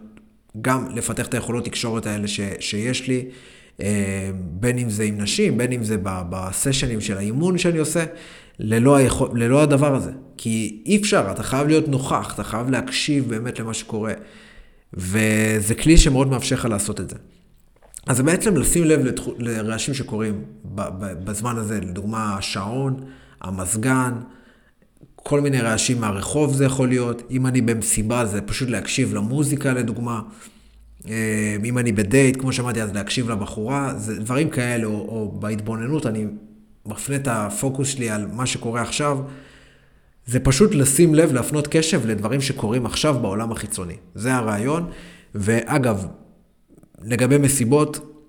גם 0.61 0.87
לפתח 0.95 1.27
את 1.27 1.33
היכולות 1.33 1.65
תקשורת 1.65 2.05
האלה 2.05 2.27
ש, 2.27 2.39
שיש 2.59 3.07
לי, 3.07 3.25
אה, 3.81 4.31
בין 4.35 4.77
אם 4.77 4.89
זה 4.89 5.03
עם 5.03 5.17
נשים, 5.21 5.57
בין 5.57 5.71
אם 5.71 5.83
זה 5.83 5.97
בסשנים 6.03 7.01
של 7.01 7.17
האימון 7.17 7.57
שאני 7.57 7.77
עושה, 7.77 8.05
ללא, 8.59 8.95
היכול, 8.95 9.29
ללא 9.33 9.61
הדבר 9.61 9.95
הזה. 9.95 10.11
כי 10.37 10.83
אי 10.85 10.97
אפשר, 10.97 11.27
אתה 11.31 11.43
חייב 11.43 11.67
להיות 11.67 11.87
נוכח, 11.87 12.33
אתה 12.33 12.43
חייב 12.43 12.69
להקשיב 12.69 13.29
באמת 13.29 13.59
למה 13.59 13.73
שקורה. 13.73 14.13
וזה 14.93 15.75
כלי 15.75 15.97
שמאוד 15.97 16.27
מאפשר 16.27 16.55
לך 16.55 16.65
לעשות 16.65 17.01
את 17.01 17.09
זה. 17.09 17.15
אז 18.05 18.21
בעצם 18.21 18.57
לשים 18.57 18.83
לב 18.83 18.99
לרעשים 19.37 19.93
שקורים 19.93 20.41
בזמן 21.23 21.57
הזה, 21.57 21.79
לדוגמה 21.81 22.37
השעון, 22.37 23.03
המזגן, 23.41 24.13
כל 25.15 25.41
מיני 25.41 25.61
רעשים 25.61 26.01
מהרחוב 26.01 26.55
זה 26.55 26.65
יכול 26.65 26.87
להיות. 26.87 27.23
אם 27.31 27.47
אני 27.47 27.61
במסיבה 27.61 28.25
זה 28.25 28.41
פשוט 28.41 28.69
להקשיב 28.69 29.13
למוזיקה 29.13 29.73
לדוגמה. 29.73 30.21
אה, 31.07 31.55
אם 31.65 31.77
אני 31.77 31.91
בדייט, 31.91 32.37
כמו 32.39 32.53
שאמרתי, 32.53 32.81
אז 32.81 32.93
להקשיב 32.93 33.29
לבחורה, 33.29 33.93
זה 33.97 34.19
דברים 34.19 34.49
כאלה, 34.49 34.85
או, 34.85 34.91
או 34.91 35.37
בהתבוננות 35.39 36.05
אני 36.05 36.25
מפנה 36.85 37.15
את 37.15 37.27
הפוקוס 37.27 37.87
שלי 37.87 38.09
על 38.09 38.27
מה 38.33 38.45
שקורה 38.45 38.81
עכשיו. 38.81 39.19
זה 40.25 40.39
פשוט 40.39 40.75
לשים 40.75 41.15
לב, 41.15 41.33
להפנות 41.33 41.67
קשב 41.67 42.05
לדברים 42.05 42.41
שקורים 42.41 42.85
עכשיו 42.85 43.19
בעולם 43.21 43.51
החיצוני. 43.51 43.95
זה 44.15 44.35
הרעיון. 44.35 44.89
ואגב, 45.35 46.05
לגבי 47.05 47.37
מסיבות, 47.37 48.21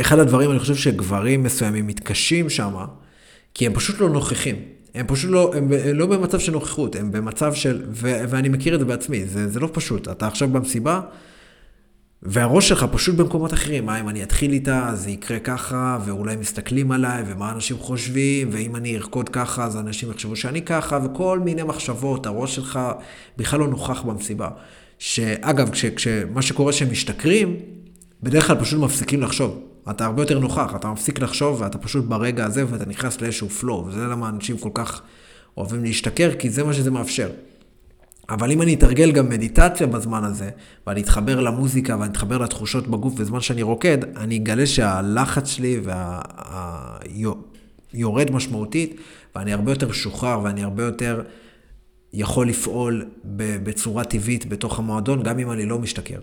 אחד 0.00 0.18
הדברים, 0.18 0.50
אני 0.50 0.58
חושב 0.58 0.74
שגברים 0.74 1.42
מסוימים 1.42 1.86
מתקשים 1.86 2.50
שם, 2.50 2.74
כי 3.54 3.66
הם 3.66 3.74
פשוט 3.74 4.00
לא 4.00 4.08
נוכחים. 4.08 4.56
הם 4.94 5.06
פשוט 5.06 5.30
לא, 5.30 5.52
הם, 5.56 5.72
לא 5.94 6.06
במצב 6.06 6.38
של 6.38 6.52
נוכחות, 6.52 6.96
הם 6.96 7.12
במצב 7.12 7.54
של, 7.54 7.82
ו, 7.90 8.24
ואני 8.28 8.48
מכיר 8.48 8.74
את 8.74 8.80
זה 8.80 8.84
בעצמי, 8.84 9.24
זה, 9.24 9.48
זה 9.48 9.60
לא 9.60 9.68
פשוט. 9.72 10.08
אתה 10.08 10.26
עכשיו 10.26 10.48
במסיבה, 10.48 11.00
והראש 12.22 12.68
שלך 12.68 12.86
פשוט 12.92 13.14
במקומות 13.16 13.52
אחרים. 13.52 13.86
מה 13.86 14.00
אם 14.00 14.08
אני 14.08 14.22
אתחיל 14.22 14.52
איתה, 14.52 14.88
אז 14.88 15.02
זה 15.02 15.10
יקרה 15.10 15.38
ככה, 15.38 15.98
ואולי 16.04 16.36
מסתכלים 16.36 16.92
עליי, 16.92 17.24
ומה 17.26 17.52
אנשים 17.52 17.78
חושבים, 17.78 18.48
ואם 18.52 18.76
אני 18.76 18.96
ארקוד 18.96 19.28
ככה, 19.28 19.64
אז 19.64 19.76
אנשים 19.76 20.10
יחשבו 20.10 20.36
שאני 20.36 20.62
ככה, 20.62 20.98
וכל 21.04 21.38
מיני 21.38 21.62
מחשבות, 21.62 22.26
הראש 22.26 22.54
שלך 22.54 22.80
בכלל 23.36 23.60
לא 23.60 23.68
נוכח 23.68 24.02
במסיבה. 24.02 24.48
שאגב, 24.98 25.70
כש, 25.70 25.84
כשמה 25.84 26.42
שקורה 26.42 26.72
שהם 26.72 26.90
משתכרים, 26.90 27.56
בדרך 28.22 28.46
כלל 28.46 28.56
פשוט 28.60 28.80
מפסיקים 28.80 29.22
לחשוב. 29.22 29.62
אתה 29.90 30.04
הרבה 30.04 30.22
יותר 30.22 30.38
נוכח, 30.38 30.72
אתה 30.76 30.88
מפסיק 30.88 31.20
לחשוב 31.20 31.60
ואתה 31.60 31.78
פשוט 31.78 32.04
ברגע 32.04 32.44
הזה 32.44 32.64
ואתה 32.70 32.86
נכנס 32.86 33.20
לאיזשהו 33.20 33.48
flow, 33.60 33.72
וזה 33.72 34.06
למה 34.06 34.28
אנשים 34.28 34.58
כל 34.58 34.70
כך 34.74 35.02
אוהבים 35.56 35.84
להשתכר, 35.84 36.34
כי 36.38 36.50
זה 36.50 36.64
מה 36.64 36.72
שזה 36.72 36.90
מאפשר. 36.90 37.30
אבל 38.28 38.50
אם 38.50 38.62
אני 38.62 38.74
אתרגל 38.74 39.12
גם 39.12 39.28
מדיטציה 39.28 39.86
בזמן 39.86 40.24
הזה, 40.24 40.50
ואני 40.86 41.00
אתחבר 41.00 41.40
למוזיקה 41.40 41.96
ואני 42.00 42.10
אתחבר 42.10 42.38
לתחושות 42.38 42.86
בגוף 42.86 43.14
בזמן 43.14 43.40
שאני 43.40 43.62
רוקד, 43.62 43.98
אני 44.16 44.36
אגלה 44.36 44.66
שהלחץ 44.66 45.48
שלי 45.48 45.80
וה... 45.84 46.20
יורד 47.94 48.30
משמעותית, 48.30 49.00
ואני 49.34 49.52
הרבה 49.52 49.72
יותר 49.72 49.88
משוחרר 49.88 50.40
ואני 50.42 50.62
הרבה 50.62 50.82
יותר 50.82 51.22
יכול 52.12 52.48
לפעול 52.48 53.04
בצורה 53.64 54.04
טבעית 54.04 54.46
בתוך 54.46 54.78
המועדון, 54.78 55.22
גם 55.22 55.38
אם 55.38 55.50
אני 55.50 55.66
לא 55.66 55.78
משתכר. 55.78 56.18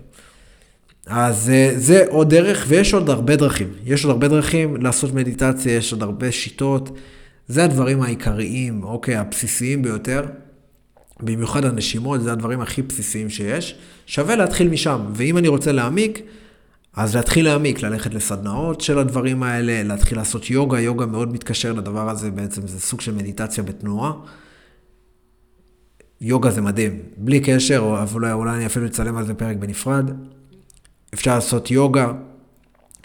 אז 1.06 1.50
אה, 1.50 1.72
זה 1.76 2.04
עוד 2.08 2.30
דרך, 2.30 2.64
ויש 2.68 2.94
עוד 2.94 3.10
הרבה 3.10 3.36
דרכים. 3.36 3.68
יש 3.84 4.04
עוד 4.04 4.10
הרבה 4.10 4.28
דרכים 4.28 4.76
לעשות 4.76 5.14
מדיטציה, 5.14 5.76
יש 5.76 5.92
עוד 5.92 6.02
הרבה 6.02 6.32
שיטות. 6.32 6.98
זה 7.48 7.64
הדברים 7.64 8.02
העיקריים, 8.02 8.84
אוקיי, 8.84 9.16
הבסיסיים 9.16 9.82
ביותר. 9.82 10.24
במיוחד 11.22 11.64
הנשימות, 11.64 12.22
זה 12.22 12.32
הדברים 12.32 12.60
הכי 12.60 12.82
בסיסיים 12.82 13.30
שיש. 13.30 13.74
שווה 14.06 14.36
להתחיל 14.36 14.68
משם, 14.68 15.00
ואם 15.14 15.38
אני 15.38 15.48
רוצה 15.48 15.72
להעמיק, 15.72 16.22
אז 16.96 17.16
להתחיל 17.16 17.44
להעמיק, 17.44 17.82
ללכת 17.82 18.14
לסדנאות 18.14 18.80
של 18.80 18.98
הדברים 18.98 19.42
האלה, 19.42 19.82
להתחיל 19.82 20.18
לעשות 20.18 20.50
יוגה, 20.50 20.80
יוגה 20.80 21.06
מאוד 21.06 21.32
מתקשר 21.32 21.72
לדבר 21.72 22.10
הזה, 22.10 22.30
בעצם 22.30 22.66
זה 22.66 22.80
סוג 22.80 23.00
של 23.00 23.14
מדיטציה 23.14 23.64
בתנועה. 23.64 24.12
יוגה 26.20 26.50
זה 26.50 26.60
מדהים, 26.60 26.98
בלי 27.16 27.40
קשר, 27.40 27.98
אבל 28.02 28.14
אולי, 28.14 28.32
אולי 28.32 28.56
אני 28.56 28.66
אפילו 28.66 28.86
אצלם 28.86 29.16
על 29.16 29.26
זה 29.26 29.34
פרק 29.34 29.56
בנפרד. 29.56 30.10
אפשר 31.14 31.34
לעשות 31.34 31.70
יוגה, 31.70 32.12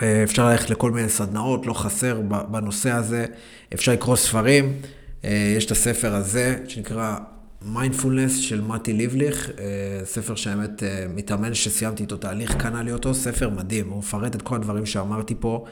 אה, 0.01 0.23
אפשר 0.23 0.49
ללכת 0.49 0.69
לכל 0.69 0.91
מיני 0.91 1.09
סדנאות, 1.09 1.65
לא 1.65 1.73
חסר 1.73 2.21
בנושא 2.51 2.91
הזה. 2.91 3.25
אפשר 3.73 3.91
לקרוא 3.91 4.15
ספרים, 4.15 4.73
אה, 5.23 5.53
יש 5.57 5.65
את 5.65 5.71
הספר 5.71 6.15
הזה 6.15 6.57
שנקרא 6.67 7.15
מיינדפולנס 7.65 8.37
של 8.37 8.61
מתי 8.61 8.93
ליבליך, 8.93 9.49
אה, 9.49 10.05
ספר 10.05 10.35
שהאמת 10.35 10.83
מתאמן 11.15 11.53
שסיימתי 11.53 12.03
איתו 12.03 12.17
תהליך, 12.17 12.55
קנה 12.55 12.83
לי 12.83 12.91
אותו, 12.91 13.13
ספר 13.13 13.49
מדהים, 13.49 13.89
הוא 13.89 13.99
מפרט 13.99 14.35
את 14.35 14.41
כל 14.41 14.55
הדברים 14.55 14.85
שאמרתי 14.85 15.35
פה 15.39 15.65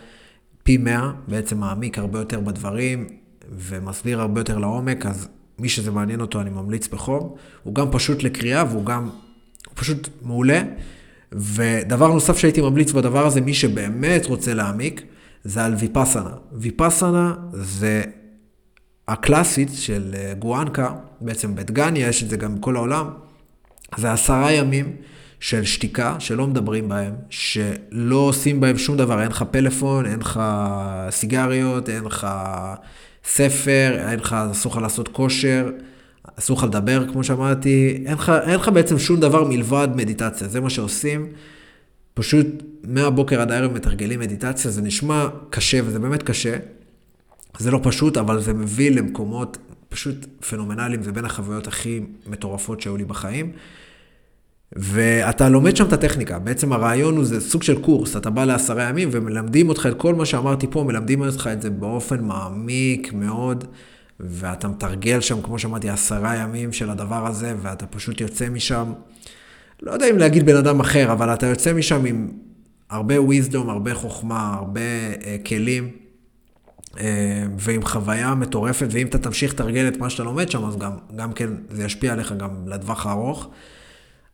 פי 0.63 0.78
מאה, 0.78 1.12
בעצם 1.28 1.58
מעמיק 1.58 1.97
הרבה 1.97 2.19
יותר 2.19 2.39
בדברים 2.39 3.08
ומסביר 3.52 4.21
הרבה 4.21 4.41
יותר 4.41 4.58
לעומק, 4.58 5.06
אז 5.06 5.28
מי 5.60 5.69
שזה 5.69 5.91
מעניין 5.91 6.21
אותו 6.21 6.41
אני 6.41 6.50
ממליץ 6.50 6.88
בחום. 6.88 7.36
הוא 7.63 7.76
גם 7.76 7.91
פשוט 7.91 8.23
לקריאה 8.23 8.63
והוא 8.69 8.86
גם, 8.86 9.04
הוא 9.04 9.73
פשוט 9.76 10.10
מעולה. 10.21 10.62
ודבר 11.32 12.08
נוסף 12.08 12.38
שהייתי 12.38 12.62
ממליץ 12.62 12.92
בדבר 12.92 13.26
הזה, 13.26 13.42
מי 13.42 13.54
שבאמת 13.54 14.26
רוצה 14.26 14.54
להעמיק, 14.54 15.02
זה 15.44 15.66
על 15.66 15.76
ויפאסנה. 15.80 16.32
ויפאסנה 16.52 17.36
זה 17.54 18.04
הקלאסית 19.08 19.70
של 19.74 20.16
אה, 20.18 20.34
גואנקה, 20.34 20.94
בעצם 21.22 21.56
בדגניה, 21.56 22.08
יש 22.08 22.24
את 22.24 22.30
זה 22.30 22.38
גם 22.38 22.56
בכל 22.56 22.76
העולם. 22.76 23.10
זה 23.98 24.12
עשרה 24.12 24.52
ימים 24.52 24.96
של 25.40 25.63
שתיקה, 25.63 26.16
שלא 26.20 26.48
מדברים 26.48 26.90
בהם, 26.90 27.13
שלא 27.30 28.16
עושים 28.16 28.60
בהם 28.60 28.78
שום 28.78 28.98
דבר, 28.98 29.22
אין 29.22 29.28
לך 29.32 29.44
פלאפון, 29.52 30.06
אין 30.06 30.20
לך 30.20 30.40
סיגריות, 31.10 31.90
אין 31.90 32.04
לך 32.04 32.28
ספר, 33.26 33.98
אין 34.10 34.20
לך, 34.20 34.36
אסור 34.52 34.72
לך 34.72 34.78
לעשות 34.78 35.08
כושר. 35.08 35.70
אסור 36.39 36.58
לך 36.58 36.63
לדבר, 36.63 37.12
כמו 37.12 37.23
שאמרתי, 37.23 38.04
אין 38.06 38.13
לך, 38.13 38.32
אין 38.43 38.56
לך 38.56 38.69
בעצם 38.69 39.00
שום 39.00 39.19
דבר 39.19 39.43
מלבד 39.43 39.88
מדיטציה, 39.95 40.47
זה 40.47 40.62
מה 40.62 40.69
שעושים. 40.69 41.28
פשוט 42.13 42.47
מהבוקר 42.84 43.41
עד 43.41 43.52
הערב 43.52 43.73
מתרגלים 43.73 44.19
מדיטציה, 44.19 44.71
זה 44.71 44.82
נשמע 44.82 45.28
קשה 45.50 45.80
וזה 45.86 46.00
באמת 46.00 46.23
קשה. 46.23 46.58
זה 47.60 47.71
לא 47.71 47.80
פשוט, 47.84 48.17
אבל 48.17 48.41
זה 48.41 48.54
מביא 48.54 48.91
למקומות 48.91 49.58
פשוט 49.89 50.26
פנומנליים, 50.50 51.04
זה 51.04 51.12
בין 51.12 51.26
החוויות 51.26 51.67
הכי 51.67 52.02
מטורפות 52.28 52.82
שהיו 52.82 52.97
לי 52.97 53.06
בחיים. 53.06 53.52
ואתה 54.71 55.50
לומד 55.50 55.76
שם 55.76 55.86
את 55.86 55.93
הטכניקה, 55.93 56.39
בעצם 56.39 56.73
הרעיון 56.73 57.17
הוא 57.17 57.26
זה 57.26 57.41
סוג 57.41 57.63
של 57.63 57.82
קורס, 57.82 58.17
אתה 58.17 58.30
בא 58.30 58.45
לעשרה 58.45 58.84
ימים 58.84 59.10
ומלמדים 59.12 59.69
אותך 59.69 59.86
את 59.91 59.97
כל 59.97 60.15
מה 60.15 60.26
שאמרתי 60.26 60.67
פה, 60.69 60.84
מלמדים 60.84 61.21
אותך 61.21 61.50
את 61.54 61.62
זה 61.62 61.69
באופן 61.69 62.23
מעמיק 62.23 63.13
מאוד. 63.13 63.65
ואתה 64.19 64.67
מתרגל 64.67 65.21
שם, 65.21 65.41
כמו 65.41 65.60
שאמרתי, 65.60 65.89
עשרה 65.89 66.36
ימים 66.36 66.73
של 66.73 66.89
הדבר 66.89 67.27
הזה, 67.27 67.56
ואתה 67.62 67.88
פשוט 67.88 68.21
יוצא 68.21 68.49
משם, 68.49 68.93
לא 69.82 69.91
יודע 69.91 70.10
אם 70.10 70.17
להגיד 70.17 70.45
בן 70.45 70.56
אדם 70.56 70.80
אחר, 70.80 71.12
אבל 71.12 71.34
אתה 71.34 71.47
יוצא 71.47 71.73
משם 71.73 72.06
עם 72.06 72.32
הרבה 72.89 73.15
wisdom, 73.17 73.69
הרבה 73.69 73.95
חוכמה, 73.95 74.53
הרבה 74.53 74.82
uh, 75.13 75.47
כלים, 75.47 75.91
uh, 76.93 76.97
ועם 77.58 77.86
חוויה 77.86 78.36
מטורפת, 78.36 78.88
ואם 78.91 79.08
אתה 79.08 79.17
תמשיך 79.17 79.53
לתרגל 79.53 79.88
את 79.88 79.97
מה 79.97 80.10
שאתה 80.10 80.23
לומד 80.23 80.51
שם, 80.51 80.65
אז 80.65 80.77
גם, 80.77 80.91
גם 81.15 81.34
כן 81.34 81.49
זה 81.69 81.84
ישפיע 81.84 82.13
עליך 82.13 82.32
גם 82.32 82.49
לטווח 82.67 83.06
הארוך. 83.06 83.49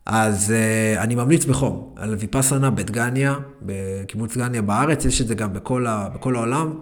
אז 0.06 0.54
uh, 0.54 1.00
אני 1.02 1.16
ממליץ 1.16 1.46
בחום 1.46 1.94
על 1.96 2.16
ויפאסנה 2.20 2.70
בדגניה, 2.70 3.36
בקיבוץ 3.62 4.38
דגניה 4.38 4.62
בארץ, 4.62 5.06
יש 5.06 5.22
את 5.22 5.28
זה 5.28 5.36
גם 5.36 5.54
בכל, 5.54 5.88
ה, 5.88 6.10
בכל 6.14 6.36
העולם. 6.36 6.74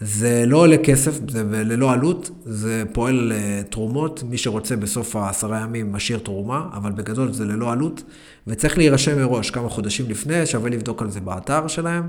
זה 0.00 0.44
לא 0.46 0.56
עולה 0.56 0.78
כסף, 0.78 1.30
זה 1.30 1.44
ללא 1.44 1.92
עלות, 1.92 2.30
זה 2.44 2.82
פועל 2.92 3.32
לתרומות, 3.34 4.22
מי 4.22 4.38
שרוצה 4.38 4.76
בסוף 4.76 5.16
העשרה 5.16 5.60
ימים 5.60 5.92
משאיר 5.92 6.18
תרומה, 6.18 6.68
אבל 6.72 6.92
בגדול 6.92 7.32
זה 7.32 7.44
ללא 7.44 7.72
עלות, 7.72 8.02
וצריך 8.46 8.78
להירשם 8.78 9.18
מראש 9.18 9.50
כמה 9.50 9.68
חודשים 9.68 10.10
לפני, 10.10 10.46
שווה 10.46 10.70
לבדוק 10.70 11.02
על 11.02 11.10
זה 11.10 11.20
באתר 11.20 11.66
שלהם. 11.66 12.08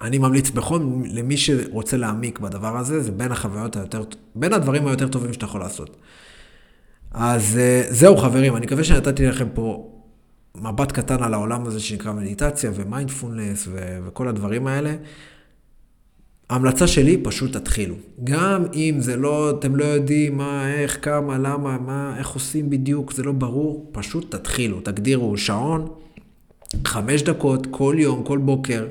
אני 0.00 0.18
ממליץ 0.18 0.50
בחום 0.50 1.02
למי 1.06 1.36
שרוצה 1.36 1.96
להעמיק 1.96 2.38
בדבר 2.38 2.76
הזה, 2.76 3.00
זה 3.00 3.12
בין 3.12 3.32
החוויות 3.32 3.76
היותר, 3.76 4.04
בין 4.34 4.52
הדברים 4.52 4.86
היותר 4.86 5.08
טובים 5.08 5.32
שאתה 5.32 5.44
יכול 5.44 5.60
לעשות. 5.60 5.96
אז 7.10 7.58
אה, 7.58 7.82
זהו 7.88 8.16
חברים, 8.16 8.56
אני 8.56 8.66
מקווה 8.66 8.84
שנתתי 8.84 9.26
לכם 9.26 9.48
פה 9.54 9.90
מבט 10.54 10.92
קטן 10.92 11.22
על 11.22 11.34
העולם 11.34 11.66
הזה 11.66 11.80
שנקרא 11.80 12.12
מדיטציה 12.12 12.70
ומיינדפולנס 12.74 13.68
וכל 14.06 14.28
הדברים 14.28 14.66
האלה. 14.66 14.94
ההמלצה 16.50 16.86
שלי, 16.86 17.16
פשוט 17.22 17.56
תתחילו. 17.56 17.94
גם 18.24 18.64
אם 18.74 18.96
זה 18.98 19.16
לא, 19.16 19.50
אתם 19.50 19.76
לא 19.76 19.84
יודעים 19.84 20.36
מה, 20.36 20.74
איך, 20.74 20.98
כמה, 21.02 21.38
למה, 21.38 21.78
מה, 21.78 22.14
איך 22.18 22.28
עושים 22.28 22.70
בדיוק, 22.70 23.12
זה 23.12 23.22
לא 23.22 23.32
ברור, 23.32 23.90
פשוט 23.92 24.34
תתחילו. 24.34 24.80
תגדירו 24.80 25.36
שעון, 25.36 25.88
חמש 26.86 27.22
דקות, 27.22 27.66
כל 27.70 27.94
יום, 27.98 28.22
כל 28.22 28.38
בוקר, 28.38 28.86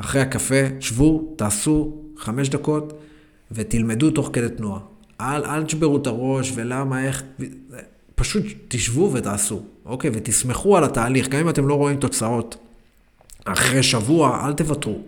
אחרי 0.00 0.20
הקפה, 0.20 0.62
שבו, 0.80 1.34
תעשו 1.36 1.94
חמש 2.16 2.48
דקות 2.48 2.92
ותלמדו 3.52 4.10
תוך 4.10 4.30
כדי 4.32 4.48
תנועה. 4.48 4.80
אל, 5.20 5.44
אל 5.44 5.62
תשברו 5.62 5.96
את 5.96 6.06
הראש 6.06 6.52
ולמה, 6.54 7.04
איך, 7.04 7.22
פשוט 8.14 8.44
תשבו 8.68 9.10
ותעשו, 9.12 9.62
אוקיי? 9.86 10.10
ותסמכו 10.14 10.76
על 10.76 10.84
התהליך, 10.84 11.28
גם 11.28 11.40
אם 11.40 11.48
אתם 11.48 11.68
לא 11.68 11.74
רואים 11.74 11.96
תוצאות. 11.96 12.56
אחרי 13.44 13.82
שבוע, 13.82 14.46
אל 14.46 14.52
תוותרו, 14.52 14.98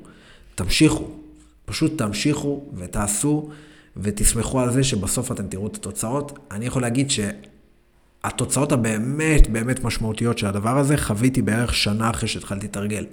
תמשיכו. 0.54 1.25
פשוט 1.66 1.98
תמשיכו 1.98 2.64
ותעשו 2.74 3.50
ותסמכו 3.96 4.60
על 4.60 4.72
זה 4.72 4.84
שבסוף 4.84 5.32
אתם 5.32 5.46
תראו 5.46 5.66
את 5.66 5.76
התוצאות. 5.76 6.38
אני 6.50 6.66
יכול 6.66 6.82
להגיד 6.82 7.08
שהתוצאות 7.10 8.72
הבאמת 8.72 9.48
באמת 9.48 9.84
משמעותיות 9.84 10.38
של 10.38 10.46
הדבר 10.46 10.78
הזה, 10.78 10.96
חוויתי 10.96 11.42
בערך 11.42 11.74
שנה 11.74 12.10
אחרי 12.10 12.28
שהתחלתי 12.28 12.66
לתרגל. 12.66 13.06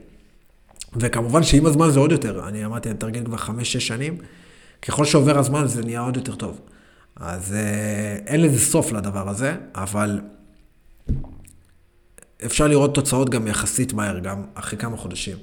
וכמובן 0.96 1.44
שעם 1.44 1.66
הזמן 1.66 1.92
זה 1.92 2.00
עוד 2.00 2.12
יותר, 2.12 2.48
אני 2.48 2.66
אמרתי, 2.66 2.90
אני 2.90 2.96
מתרגל 2.96 3.26
כבר 3.26 3.38
חמש-שש 3.38 3.88
שנים, 3.88 4.18
ככל 4.82 5.06
שעובר 5.06 5.40
הזמן 5.40 5.68
זה 5.68 5.82
נהיה 5.84 6.00
עוד 6.00 6.16
יותר 6.16 6.36
טוב. 6.36 6.62
אז 7.16 7.54
אה, 7.54 8.16
אין 8.28 8.42
לזה 8.42 8.60
סוף 8.60 8.92
לדבר 8.92 9.30
הזה, 9.30 9.56
אבל 9.76 10.22
אפשר 12.46 12.68
לראות 12.68 12.96
תוצאות 12.96 13.30
גם 13.30 13.48
יחסית 13.48 13.94
מהר, 13.94 14.20
גם 14.20 14.44
אחרי 14.54 14.80
כמה 14.80 14.98
חודשים. 14.98 15.38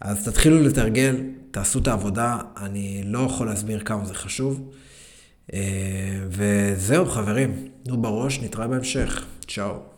אז 0.00 0.28
תתחילו 0.28 0.62
לתרגל, 0.62 1.16
תעשו 1.50 1.78
את 1.78 1.88
העבודה, 1.88 2.38
אני 2.56 3.02
לא 3.04 3.18
יכול 3.18 3.46
להסביר 3.46 3.80
כמה 3.80 4.04
זה 4.04 4.14
חשוב. 4.14 4.70
אה, 5.52 5.58
וזהו, 6.28 7.06
חברים, 7.06 7.68
תנו 7.82 8.02
בראש, 8.02 8.40
נתראה 8.40 8.68
בהמשך. 8.68 9.24
צ'או. 9.48 9.89